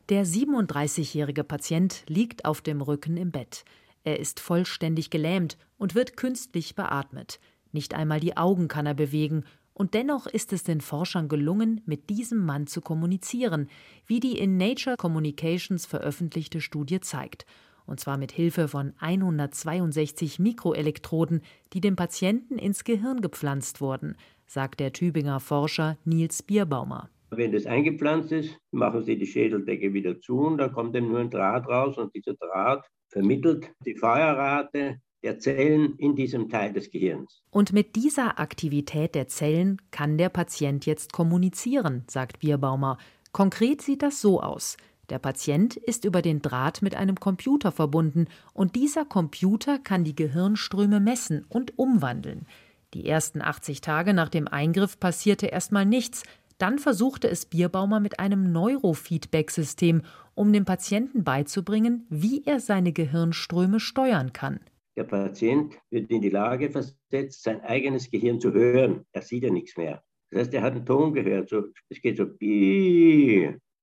Der 0.10 0.26
37-jährige 0.26 1.43
Patient 1.43 2.04
liegt 2.08 2.46
auf 2.46 2.62
dem 2.62 2.80
Rücken 2.80 3.17
im 3.17 3.32
Bett. 3.32 3.65
Er 4.06 4.22
ist 4.22 4.39
vollständig 4.39 5.10
gelähmt 5.10 5.58
und 5.78 5.96
wird 5.96 6.15
künstlich 6.15 6.76
beatmet. 6.76 7.41
Nicht 7.74 7.93
einmal 7.93 8.22
die 8.22 8.38
Augen 8.38 8.70
kann 8.70 8.86
er 8.86 8.93
bewegen 8.93 9.43
Und 9.74 9.93
dennoch 9.93 10.26
ist 10.26 10.54
es 10.54 10.63
den 10.63 10.80
Forschern 10.80 11.28
gelungen, 11.28 11.82
mit 11.86 12.10
diesem 12.10 12.46
Mann 12.46 12.67
zu 12.67 12.80
kommunizieren, 12.80 13.70
wie 14.06 14.22
die 14.22 14.39
in 14.39 14.56
Nature 14.56 14.96
Communications 14.96 15.86
veröffentlichte 15.86 16.62
Studie 16.62 17.02
zeigt. 17.02 17.46
Und 17.86 18.00
zwar 18.00 18.17
mit 18.17 18.32
Hilfe 18.32 18.70
von 18.70 18.93
162 19.00 20.39
Mikroelektroden, 20.39 21.41
die 21.74 21.82
dem 21.82 21.98
Patienten 21.98 22.58
ins 22.58 22.86
Gehirn 22.86 23.20
gepflanzt 23.20 23.82
wurden, 23.82 24.15
sagt 24.46 24.80
der 24.80 24.93
Tübinger 24.93 25.41
Forscher 25.41 25.98
Nils 26.06 26.43
Bierbaumer. 26.43 27.10
Wenn 27.30 27.52
das 27.52 27.66
eingepflanzt 27.66 28.32
ist, 28.32 28.58
machen 28.72 29.04
Sie 29.04 29.18
die 29.18 29.28
Schädeldecke 29.28 29.94
wieder 29.94 30.20
zu 30.20 30.40
und 30.40 30.60
dann 30.60 30.72
kommt 30.72 30.96
eben 30.96 31.10
nur 31.10 31.20
ein 31.20 31.30
Draht 31.30 31.68
raus 31.68 31.98
und 31.98 32.16
dieser 32.16 32.36
Draht 32.36 32.86
vermittelt 33.10 33.70
die 33.86 33.96
Feuerrate 33.96 35.02
der 35.24 35.40
Zellen 35.40 35.96
in 35.98 36.16
diesem 36.16 36.48
Teil 36.48 36.72
des 36.72 36.90
Gehirns. 36.90 37.42
Und 37.50 37.74
mit 37.74 37.96
dieser 37.96 38.40
Aktivität 38.40 39.16
der 39.16 39.28
Zellen 39.28 39.82
kann 39.92 40.18
der 40.18 40.30
Patient 40.30 40.86
jetzt 40.86 41.12
kommunizieren, 41.12 42.04
sagt 42.08 42.40
Bierbaumer. 42.40 42.98
Konkret 43.34 43.82
sieht 43.82 44.04
das 44.04 44.22
so 44.22 44.42
aus. 44.42 44.78
Der 45.10 45.20
Patient 45.20 45.76
ist 45.76 46.06
über 46.06 46.22
den 46.22 46.42
Draht 46.42 46.82
mit 46.82 46.96
einem 46.96 47.20
Computer 47.20 47.72
verbunden 47.72 48.28
und 48.54 48.76
dieser 48.76 49.06
Computer 49.06 49.80
kann 49.80 50.04
die 50.04 50.16
Gehirnströme 50.16 51.00
messen 51.00 51.46
und 51.50 51.78
umwandeln. 51.78 52.46
Die 52.94 53.06
ersten 53.06 53.42
80 53.42 53.82
Tage 53.82 54.13
nach 54.13 54.30
dem 54.30 54.48
Eingriff 54.48 55.00
passierte 55.00 55.48
erstmal 55.48 55.86
nichts. 55.86 56.24
Dann 56.58 56.80
versuchte 56.80 57.30
es 57.30 57.46
Bierbaumer 57.46 58.00
mit 58.00 58.20
einem 58.20 58.52
Neurofeedback-System, 58.52 60.02
um 60.34 60.54
dem 60.54 60.65
Patienten 60.65 61.24
beizubringen, 61.24 62.08
wie 62.10 62.43
er 62.46 62.60
seine 62.60 62.93
Gehirnströme 62.93 63.80
steuern 63.80 64.34
kann. 64.34 64.60
Der 64.96 65.04
Patient 65.04 65.78
wird 65.91 66.10
in 66.10 66.22
die 66.22 66.30
Lage 66.30 66.72
versetzt, 66.72 67.43
sein 67.43 67.62
eigenes 67.62 68.10
Gehirn 68.10 68.39
zu 68.39 68.52
hören. 68.52 69.06
Er 69.12 69.22
sieht 69.22 69.43
ja 69.43 69.52
nichts 69.52 69.78
mehr. 69.78 70.04
Das 70.32 70.41
heißt, 70.41 70.54
er 70.56 70.63
hat 70.63 70.74
einen 70.74 70.86
Ton 70.86 71.13
gehört. 71.13 71.50
So, 71.50 71.65
es 71.89 72.02
geht 72.02 72.17
so. 72.17 72.26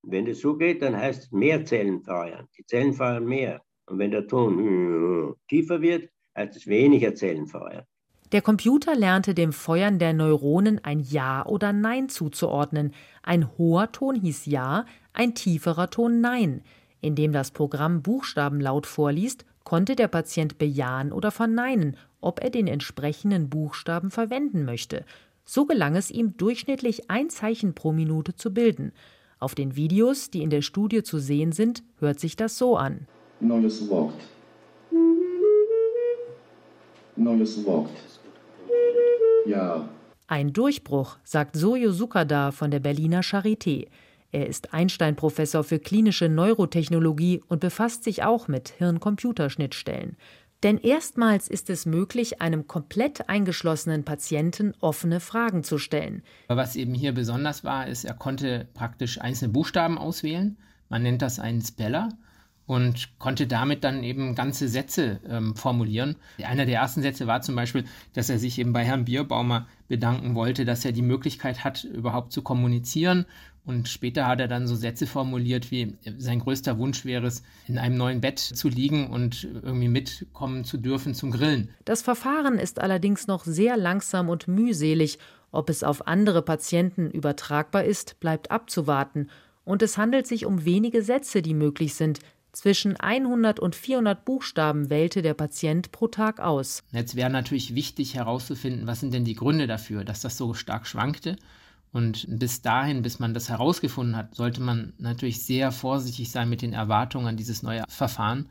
Wenn 0.07 0.27
es 0.27 0.41
so 0.41 0.57
geht, 0.57 0.83
dann 0.83 0.97
heißt 0.97 1.23
es 1.23 1.33
mehr 1.33 1.65
Zellen 1.65 2.03
feuern. 2.03 2.49
Die 2.59 2.67
Zellen 2.67 2.93
feuern 2.93 3.25
mehr. 3.25 3.63
Und 3.87 3.99
wenn 4.01 4.11
der 4.11 4.27
Ton 4.27 5.37
tiefer 5.49 5.81
wird, 5.81 6.11
heißt 6.37 6.57
es 6.57 6.67
weniger 6.67 7.15
Zellen 7.15 7.47
feuern. 7.47 7.85
Der 8.35 8.43
Computer 8.43 8.97
lernte 8.97 9.33
dem 9.33 9.53
Feuern 9.53 10.01
der 10.01 10.13
Neuronen 10.13 10.83
ein 10.83 10.99
Ja 10.99 11.47
oder 11.47 11.73
Nein 11.73 12.09
zuzuordnen. 12.09 12.93
Ein 13.23 13.57
hoher 13.57 13.93
Ton 13.93 14.17
hieß 14.17 14.47
Ja, 14.47 14.87
ein 15.13 15.37
tieferer 15.37 15.89
Ton 15.89 16.21
Nein. 16.21 16.63
Indem 17.01 17.31
das 17.31 17.53
Programm 17.53 18.03
Buchstaben 18.03 18.61
laut 18.61 18.89
vorliest, 18.89 19.45
konnte 19.63 19.95
der 19.95 20.09
Patient 20.09 20.59
bejahen 20.59 21.13
oder 21.13 21.31
verneinen, 21.31 21.97
ob 22.21 22.43
er 22.43 22.51
den 22.51 22.67
entsprechenden 22.67 23.51
Buchstaben 23.51 24.11
verwenden 24.11 24.65
möchte. 24.65 25.05
So 25.45 25.65
gelang 25.65 25.95
es 25.95 26.11
ihm, 26.11 26.37
durchschnittlich 26.37 27.09
ein 27.09 27.31
Zeichen 27.31 27.77
pro 27.77 27.93
Minute 27.93 28.35
zu 28.35 28.53
bilden. 28.53 28.91
Auf 29.39 29.55
den 29.55 29.77
Videos, 29.77 30.31
die 30.31 30.43
in 30.43 30.51
der 30.51 30.63
Studie 30.63 31.05
zu 31.05 31.21
sehen 31.21 31.53
sind, 31.53 31.85
hört 32.01 32.19
sich 32.19 32.35
das 32.35 32.59
so 32.59 32.77
an. 32.77 33.07
Neues 33.39 33.89
Wort. 33.89 34.15
Neues 37.15 37.65
Wort. 37.65 37.91
Ja. 39.47 39.89
Ein 40.27 40.53
Durchbruch, 40.53 41.19
sagt 41.23 41.57
Sojo 41.57 41.93
Sukada 41.93 42.51
von 42.51 42.71
der 42.71 42.81
Berliner 42.81 43.21
Charité. 43.21 43.89
Er 44.33 44.49
ist 44.49 44.73
Einstein-Professor 44.73 45.63
für 45.63 45.79
klinische 45.79 46.29
Neurotechnologie 46.29 47.43
und 47.47 47.61
befasst 47.61 48.05
sich 48.05 48.25
auch 48.25 48.49
mit 48.49 48.71
Hirn-Computerschnittstellen. 48.71 50.17
Denn 50.63 50.79
erstmals 50.79 51.47
ist 51.47 51.69
es 51.69 51.85
möglich, 51.85 52.41
einem 52.41 52.67
komplett 52.67 53.29
eingeschlossenen 53.29 54.05
Patienten 54.05 54.73
offene 54.81 55.21
Fragen 55.21 55.63
zu 55.63 55.77
stellen. 55.77 56.23
Was 56.49 56.75
eben 56.75 56.95
hier 56.95 57.13
besonders 57.13 57.65
war, 57.65 57.87
ist, 57.87 58.05
er 58.05 58.15
konnte 58.15 58.67
praktisch 58.73 59.21
einzelne 59.21 59.53
Buchstaben 59.53 59.99
auswählen. 59.99 60.57
Man 60.89 61.03
nennt 61.03 61.21
das 61.21 61.39
einen 61.39 61.61
Speller 61.61 62.09
und 62.67 63.19
konnte 63.19 63.47
damit 63.47 63.85
dann 63.85 64.03
eben 64.03 64.35
ganze 64.35 64.69
Sätze 64.69 65.21
ähm, 65.29 65.55
formulieren. 65.55 66.17
Einer 66.43 66.67
der 66.67 66.81
ersten 66.81 67.03
Sätze 67.03 67.27
war 67.27 67.43
zum 67.43 67.57
Beispiel, 67.57 67.85
dass 68.15 68.31
er 68.31 68.39
sich 68.39 68.59
eben 68.59 68.73
bei 68.73 68.85
Herrn 68.85 69.05
Bierbaumer 69.05 69.67
bedanken 69.89 70.35
wollte, 70.35 70.65
dass 70.65 70.85
er 70.85 70.93
die 70.93 71.03
Möglichkeit 71.03 71.63
hat, 71.65 71.85
überhaupt 71.85 72.33
zu 72.33 72.43
kommunizieren 72.43 73.27
und 73.67 73.89
später 73.89 74.27
hat 74.27 74.41
er 74.41 74.49
dann 74.49 74.67
so 74.67 74.77
Sätze 74.77 75.07
formuliert, 75.07 75.71
wie 75.71 75.97
sein 76.19 76.41
größter 76.41 76.79
Wunsch 76.79 77.07
wäre 77.07 77.27
es, 77.27 77.43
in 77.67 77.79
einem 77.79 77.97
neuen 77.97 78.21
Bett 78.21 78.39
zu 78.39 78.69
liegen 78.69 79.09
und 79.09 79.45
irgendwie 79.45 79.89
mitkommen 79.89 80.65
zu 80.65 80.77
dürfen 80.77 81.15
zum 81.15 81.31
Grillen. 81.31 81.71
Das 81.87 82.03
Verfahren 82.03 82.59
ist 82.59 82.79
allerdings 82.79 83.27
noch 83.27 83.45
sehr 83.45 83.77
langsam 83.79 84.29
und 84.29 84.49
mühselig. 84.49 85.19
Ob 85.51 85.71
es 85.71 85.83
auf 85.83 86.07
andere 86.07 86.43
Patienten 86.43 87.11
übertragbar 87.11 87.85
ist, 87.85 88.21
bleibt 88.21 88.51
abzuwarten. 88.51 89.31
Und 89.65 89.81
es 89.81 89.97
handelt 89.97 90.27
sich 90.27 90.45
um 90.45 90.67
wenige 90.67 91.03
Sätze, 91.03 91.41
die 91.41 91.55
möglich 91.55 91.95
sind. 91.95 92.19
Zwischen 92.55 92.97
100 92.97 93.59
und 93.59 93.75
400 93.75 94.25
Buchstaben 94.25 94.89
wählte 94.89 95.23
der 95.23 95.35
Patient 95.35 95.91
pro 95.91 96.07
Tag 96.07 96.39
aus. 96.39 96.85
Jetzt 96.93 97.17
wäre 97.17 97.29
natürlich 97.29 97.75
wichtig 97.75 98.15
herauszufinden, 98.15 98.87
was 98.87 99.01
sind 99.01 99.13
denn 99.13 99.25
die 99.25 99.35
Gründe 99.35 99.67
dafür, 99.67 100.05
dass 100.05 100.21
das 100.21 100.37
so 100.37 100.55
stark 100.55 100.87
schwankte. 100.87 101.37
Und 101.93 102.27
bis 102.29 102.63
dahin, 102.63 103.03
bis 103.03 103.19
man 103.19 103.35
das 103.35 103.49
herausgefunden 103.49 104.17
hat, 104.17 104.37
sollte 104.37 104.61
man 104.61 104.93
natürlich 104.99 105.43
sehr 105.43 105.73
vorsichtig 105.73 106.31
sein 106.31 106.49
mit 106.49 106.63
den 106.63 106.73
Erwartungen 106.73 107.27
an 107.27 107.37
dieses 107.37 107.65
neue 107.65 107.83
Verfahren. 107.89 108.49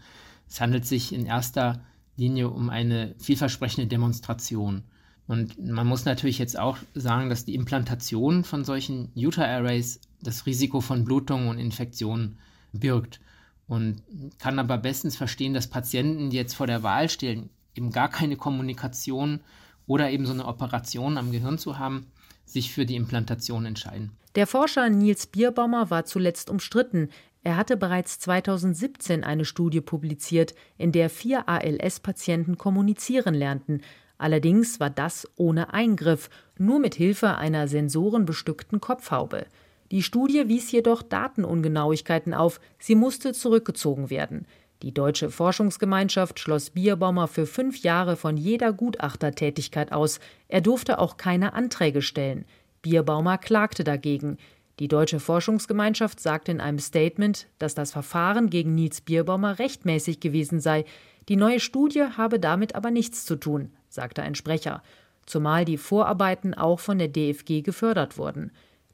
Es 0.49 0.59
handelt 0.59 0.85
sich 0.85 1.13
in 1.13 1.25
erster 1.25 1.81
Linie 2.17 2.49
um 2.49 2.69
eine 2.69 3.15
vielversprechende 3.19 3.87
Demonstration. 3.87 4.83
Und 5.27 5.57
man 5.65 5.87
muss 5.87 6.03
natürlich 6.03 6.39
jetzt 6.39 6.59
auch 6.59 6.77
sagen, 6.93 7.29
dass 7.29 7.45
die 7.45 7.55
Implantation 7.55 8.43
von 8.43 8.65
solchen 8.65 9.11
Utah-Arrays 9.15 10.01
das 10.21 10.45
Risiko 10.45 10.81
von 10.81 11.05
Blutungen 11.05 11.47
und 11.47 11.57
Infektionen 11.57 12.37
birgt. 12.73 13.21
Und 13.67 14.01
kann 14.39 14.59
aber 14.59 14.77
bestens 14.77 15.15
verstehen, 15.15 15.53
dass 15.53 15.67
Patienten, 15.67 16.29
die 16.29 16.37
jetzt 16.37 16.53
vor 16.53 16.67
der 16.67 16.83
Wahl 16.83 17.09
stehen, 17.09 17.49
eben 17.75 17.91
gar 17.91 18.09
keine 18.09 18.35
Kommunikation 18.35 19.39
oder 19.87 20.11
eben 20.11 20.25
so 20.25 20.33
eine 20.33 20.45
Operation 20.45 21.17
am 21.17 21.31
Gehirn 21.31 21.57
zu 21.57 21.79
haben, 21.79 22.07
sich 22.45 22.71
für 22.71 22.85
die 22.85 22.95
Implantation 22.95 23.65
entscheiden. 23.65 24.11
Der 24.35 24.47
Forscher 24.47 24.89
Nils 24.89 25.27
Bierbaumer 25.27 25.89
war 25.89 26.05
zuletzt 26.05 26.49
umstritten. 26.49 27.09
Er 27.43 27.57
hatte 27.57 27.77
bereits 27.77 28.19
2017 28.19 29.23
eine 29.23 29.45
Studie 29.45 29.81
publiziert, 29.81 30.55
in 30.77 30.91
der 30.91 31.09
vier 31.09 31.47
ALS-Patienten 31.47 32.57
kommunizieren 32.57 33.33
lernten. 33.33 33.81
Allerdings 34.17 34.79
war 34.79 34.89
das 34.89 35.27
ohne 35.35 35.73
Eingriff, 35.73 36.29
nur 36.57 36.79
mit 36.79 36.95
Hilfe 36.95 37.35
einer 37.37 37.67
sensorenbestückten 37.67 38.79
Kopfhaube. 38.79 39.45
Die 39.93 40.01
Studie 40.01 40.47
wies 40.47 40.71
jedoch 40.71 41.03
Datenungenauigkeiten 41.03 42.33
auf, 42.33 42.59
sie 42.79 42.95
musste 42.95 43.31
zurückgezogen 43.31 44.09
werden. 44.09 44.47
Die 44.81 44.91
deutsche 44.91 45.29
Forschungsgemeinschaft 45.29 46.39
schloss 46.39 46.71
Bierbaumer 46.71 47.27
für 47.27 47.45
fünf 47.45 47.83
Jahre 47.83 48.15
von 48.15 48.35
jeder 48.35 48.73
Gutachtertätigkeit 48.73 49.91
aus. 49.91 50.19
Er 50.47 50.61
durfte 50.61 50.97
auch 50.97 51.17
keine 51.17 51.53
Anträge 51.53 52.01
stellen. 52.01 52.45
Bierbaumer 52.81 53.37
klagte 53.37 53.83
dagegen. 53.83 54.37
Die 54.79 54.87
deutsche 54.87 55.19
Forschungsgemeinschaft 55.19 56.19
sagte 56.19 56.51
in 56.51 56.59
einem 56.59 56.79
Statement, 56.79 57.45
dass 57.59 57.75
das 57.75 57.91
Verfahren 57.91 58.49
gegen 58.49 58.73
Nils 58.73 59.01
Bierbaumer 59.01 59.59
rechtmäßig 59.59 60.19
gewesen 60.19 60.59
sei. 60.59 60.85
Die 61.29 61.35
neue 61.35 61.59
Studie 61.59 62.05
habe 62.17 62.39
damit 62.39 62.73
aber 62.73 62.89
nichts 62.89 63.25
zu 63.25 63.35
tun, 63.35 63.71
sagte 63.89 64.23
ein 64.23 64.33
Sprecher, 64.33 64.81
zumal 65.27 65.65
die 65.65 65.77
Vorarbeiten 65.77 66.55
auch 66.55 66.79
von 66.79 66.97
der 66.97 67.09
DFG 67.09 67.61
gefördert 67.61 68.17
wurden. 68.17 68.49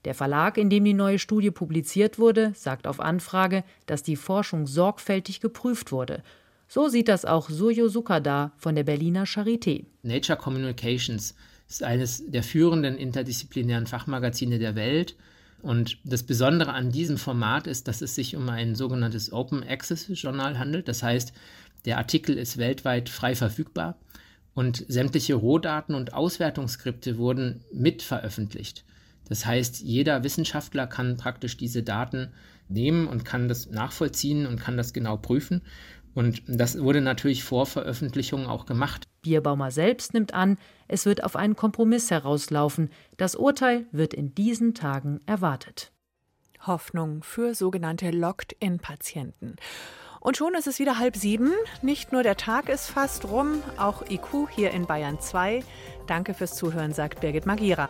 Der 0.06 0.14
Verlag, 0.14 0.58
in 0.58 0.70
dem 0.70 0.86
die 0.86 0.94
neue 0.94 1.20
Studie 1.20 1.52
publiziert 1.52 2.20
wurde, 2.20 2.54
sagt 2.56 2.88
auf 2.88 3.00
Anfrage, 3.00 3.64
dass 3.86 4.04
die 4.04 4.16
Forschung 4.16 4.66
sorgfältig 4.66 5.42
geprüft 5.42 5.92
wurde. 5.92 6.24
So 6.68 6.88
sieht 6.88 7.08
das 7.08 7.26
auch 7.26 7.50
Suryo 7.50 7.90
Sukada 7.90 8.54
von 8.58 8.76
der 8.76 8.84
Berliner 8.84 9.26
Charité. 9.26 9.86
Nature 10.04 10.38
Communications 10.38 11.36
ist 11.68 11.84
eines 11.84 12.24
der 12.30 12.44
führenden 12.44 12.98
interdisziplinären 12.98 13.88
Fachmagazine 13.88 14.60
der 14.60 14.76
Welt. 14.76 15.16
Und 15.62 15.98
das 16.06 16.24
Besondere 16.24 16.72
an 16.74 16.92
diesem 16.92 17.18
Format 17.18 17.68
ist, 17.68 17.88
dass 17.88 18.02
es 18.02 18.16
sich 18.16 18.36
um 18.36 18.48
ein 18.50 18.76
sogenanntes 18.76 19.34
Open 19.34 19.64
Access 19.64 20.08
Journal 20.14 20.58
handelt. 20.58 20.88
Das 20.88 21.04
heißt, 21.04 21.34
der 21.86 21.98
Artikel 21.98 22.38
ist 22.38 22.58
weltweit 22.58 23.10
frei 23.10 23.36
verfügbar 23.36 23.98
und 24.54 24.86
sämtliche 24.88 25.36
Rohdaten 25.36 25.96
und 25.96 26.14
Auswertungsskripte 26.14 27.18
wurden 27.18 27.64
mit 27.72 28.02
veröffentlicht. 28.02 28.84
Das 29.30 29.46
heißt, 29.46 29.80
jeder 29.82 30.24
Wissenschaftler 30.24 30.88
kann 30.88 31.18
praktisch 31.18 31.56
diese 31.56 31.84
Daten 31.84 32.34
nehmen 32.68 33.08
und 33.08 33.26
kann 33.26 33.48
das 33.48 33.70
nachvollziehen 33.70 34.46
und 34.46 34.60
kann 34.60 34.76
das 34.76 34.94
genau 34.94 35.18
prüfen. 35.18 35.62
Und 36.14 36.42
das 36.48 36.82
wurde 36.82 37.02
natürlich 37.02 37.44
vor 37.44 37.66
Veröffentlichung 37.66 38.48
auch 38.48 38.66
gemacht. 38.66 39.08
Bierbaumer 39.22 39.72
selbst 39.72 40.14
nimmt 40.14 40.34
an, 40.34 40.58
es 40.88 41.06
wird 41.06 41.24
auf 41.24 41.36
einen 41.36 41.56
Kompromiss 41.56 42.10
herauslaufen. 42.10 42.90
Das 43.18 43.36
Urteil 43.36 43.86
wird 43.92 44.14
in 44.14 44.34
diesen 44.34 44.74
Tagen 44.74 45.22
erwartet. 45.26 45.92
Hoffnung 46.66 47.24
für 47.24 47.56
sogenannte 47.56 48.12
Locked-in-Patienten. 48.12 49.56
Und 50.20 50.36
schon 50.36 50.56
ist 50.56 50.68
es 50.68 50.80
wieder 50.80 51.00
halb 51.00 51.16
sieben. 51.16 51.54
Nicht 51.82 52.12
nur 52.12 52.24
der 52.24 52.36
Tag 52.36 52.68
ist 52.68 52.88
fast 52.88 53.26
rum, 53.26 53.64
auch 53.78 54.04
IQ 54.10 54.50
hier 54.50 54.72
in 54.72 54.86
Bayern 54.86 55.22
2. 55.22 55.64
Danke 56.08 56.34
fürs 56.34 56.56
Zuhören, 56.56 56.92
sagt 56.92 57.22
Birgit 57.22 57.46
Magira. 57.46 57.90